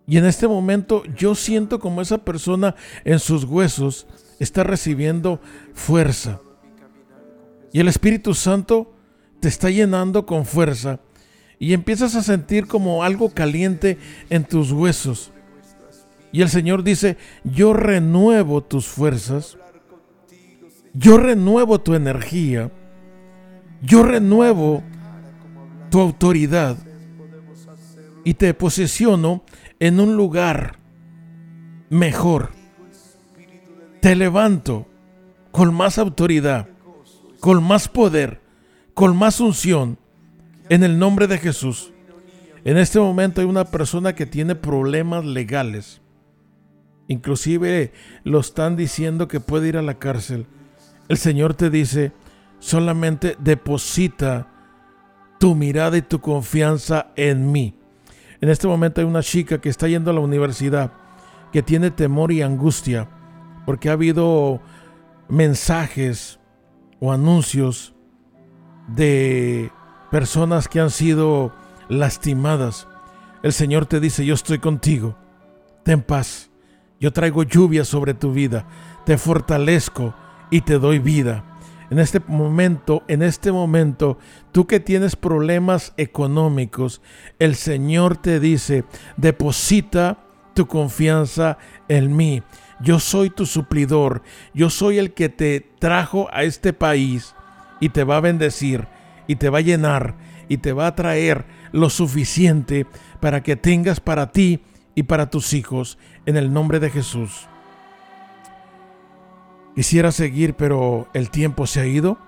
Y 0.09 0.19
en 0.19 0.27
este 0.27 0.49
momento 0.49 1.05
yo 1.17 1.37
siento 1.37 1.79
como 1.79 2.03
esa 2.03 2.19
persona 2.19 2.75
en 3.05 3.21
sus 3.21 3.45
huesos 3.45 4.09
está 4.41 4.65
recibiendo 4.65 5.41
fuerza. 5.73 6.41
Y 7.73 7.79
el 7.79 7.87
Espíritu 7.87 8.35
Santo 8.35 8.96
te 9.47 9.51
está 9.51 9.71
llenando 9.71 10.27
con 10.27 10.45
fuerza. 10.45 10.99
Y 11.61 11.73
empiezas 11.73 12.17
a 12.17 12.25
sentir 12.25 12.67
como 12.67 13.05
algo 13.05 13.31
caliente 13.31 13.97
en 14.29 14.43
tus 14.43 14.73
huesos. 14.73 15.31
Y 16.33 16.43
el 16.43 16.49
Señor 16.49 16.83
dice, 16.83 17.17
yo 17.45 17.73
renuevo 17.73 18.65
tus 18.65 18.89
fuerzas. 18.89 19.57
Yo 20.95 21.17
renuevo 21.17 21.81
tu 21.81 21.95
energía. 21.95 22.73
Yo 23.83 24.03
renuevo 24.03 24.83
tu 25.91 26.01
autoridad. 26.01 26.77
Y 28.25 28.35
te 28.35 28.53
posesiono 28.53 29.45
en 29.79 30.01
un 30.01 30.17
lugar 30.17 30.81
mejor. 31.89 32.51
Te 34.01 34.17
levanto 34.17 34.89
con 35.53 35.73
más 35.73 35.99
autoridad, 35.99 36.69
con 37.39 37.63
más 37.63 37.87
poder, 37.87 38.45
con 38.97 39.15
más 39.15 39.41
unción, 39.41 39.99
en 40.71 40.83
el 40.83 40.99
nombre 40.99 41.27
de 41.27 41.37
Jesús. 41.37 41.93
En 42.65 42.79
este 42.79 42.99
momento 42.99 43.43
hay 43.43 43.47
una 43.47 43.67
persona 43.67 44.15
que 44.15 44.25
tiene 44.25 44.55
problemas 44.55 45.23
legales. 45.23 46.01
Inclusive 47.07 47.93
lo 48.25 48.41
están 48.41 48.75
diciendo 48.75 49.29
que 49.29 49.39
puede 49.39 49.69
ir 49.69 49.77
a 49.77 49.83
la 49.83 49.99
cárcel. 49.99 50.47
El 51.11 51.19
Señor 51.19 51.53
te 51.53 51.69
dice, 51.69 52.13
solamente 52.59 53.37
deposita 53.39 54.49
tu 55.39 55.55
mirada 55.55 55.99
y 55.99 56.03
tu 56.03 56.23
confianza 56.23 57.09
en 57.17 57.53
mí. 57.53 57.75
En 58.41 58.49
este 58.49 58.67
momento 58.67 59.03
hay 59.03 59.07
una 59.07 59.23
chica 59.23 59.61
que 59.61 59.69
está 59.69 59.89
yendo 59.89 60.11
a 60.11 60.15
la 60.15 60.21
universidad, 60.21 60.91
que 61.53 61.63
tiene 61.63 61.91
temor 61.91 62.33
y 62.33 62.41
angustia, 62.41 63.11
porque 63.67 63.91
ha 63.91 63.93
habido 63.93 64.63
mensajes 65.29 66.41
o 66.99 67.13
anuncios 67.13 67.93
de 68.87 69.71
personas 70.11 70.69
que 70.69 70.81
han 70.81 70.91
sido 70.91 71.53
lastimadas. 71.89 72.89
El 73.43 73.53
Señor 73.53 73.87
te 73.87 74.01
dice, 74.01 74.25
yo 74.25 74.35
estoy 74.35 74.59
contigo, 74.59 75.17
ten 75.85 76.03
paz, 76.03 76.51
yo 77.01 77.13
traigo 77.13 77.43
lluvia 77.43 77.85
sobre 77.85 78.15
tu 78.15 78.33
vida, 78.33 78.67
te 79.05 79.19
fortalezco 79.19 80.15
y 80.51 80.63
te 80.63 80.79
doy 80.79 80.99
vida. 80.99 81.45
En 81.91 82.01
este 82.01 82.21
momento, 82.27 83.05
en 83.07 83.23
este 83.23 83.53
momento, 83.53 84.19
tú 84.51 84.67
que 84.67 84.81
tienes 84.81 85.15
problemas 85.15 85.93
económicos, 85.97 87.01
el 87.39 87.55
Señor 87.55 88.17
te 88.17 88.41
dice, 88.41 88.85
deposita 89.17 90.19
tu 90.55 90.67
confianza 90.67 91.59
en 91.89 92.17
mí. 92.17 92.43
Yo 92.81 92.99
soy 92.99 93.31
tu 93.31 93.47
suplidor, 93.47 94.23
yo 94.53 94.69
soy 94.69 94.99
el 94.99 95.15
que 95.15 95.29
te 95.29 95.61
trajo 95.79 96.29
a 96.33 96.43
este 96.43 96.73
país 96.73 97.36
y 97.81 97.91
te 97.91 98.05
va 98.05 98.17
a 98.17 98.21
bendecir 98.21 98.87
y 99.27 99.37
te 99.37 99.51
va 99.51 99.59
a 99.59 99.63
llenar 99.63 100.15
y 100.49 100.59
te 100.59 100.73
va 100.73 100.87
a 100.87 100.95
traer 100.95 101.45
lo 101.73 101.91
suficiente 101.91 102.87
para 103.21 103.43
que 103.43 103.57
tengas 103.57 104.01
para 104.01 104.33
ti 104.33 104.61
y 104.95 105.05
para 105.05 105.31
tus 105.31 105.53
hijos 105.53 105.99
en 106.25 106.37
el 106.37 106.53
nombre 106.53 106.81
de 106.81 106.91
Jesús. 106.91 107.49
Quisiera 109.75 110.11
seguir, 110.11 110.55
pero 110.55 111.09
el 111.13 111.31
tiempo 111.31 111.67
se 111.67 111.81
ha 111.81 111.87
ido. 111.87 112.19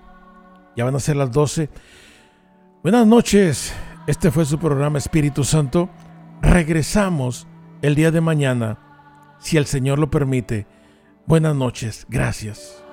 Ya 0.77 0.85
van 0.85 0.95
a 0.95 1.01
ser 1.01 1.17
las 1.17 1.33
12. 1.33 1.71
Buenas 2.83 3.07
noches. 3.07 3.73
Este 4.07 4.31
fue 4.31 4.45
su 4.45 4.59
programa 4.59 4.99
Espíritu 4.99 5.45
Santo. 5.45 5.89
Regresamos 6.43 7.47
el 7.81 7.95
día 7.95 8.11
de 8.11 8.21
mañana, 8.21 8.79
si 9.39 9.57
el 9.57 9.67
Señor 9.67 9.99
lo 9.99 10.11
permite. 10.11 10.67
Buenas 11.27 11.57
noches. 11.57 12.07
Gracias. 12.11 12.85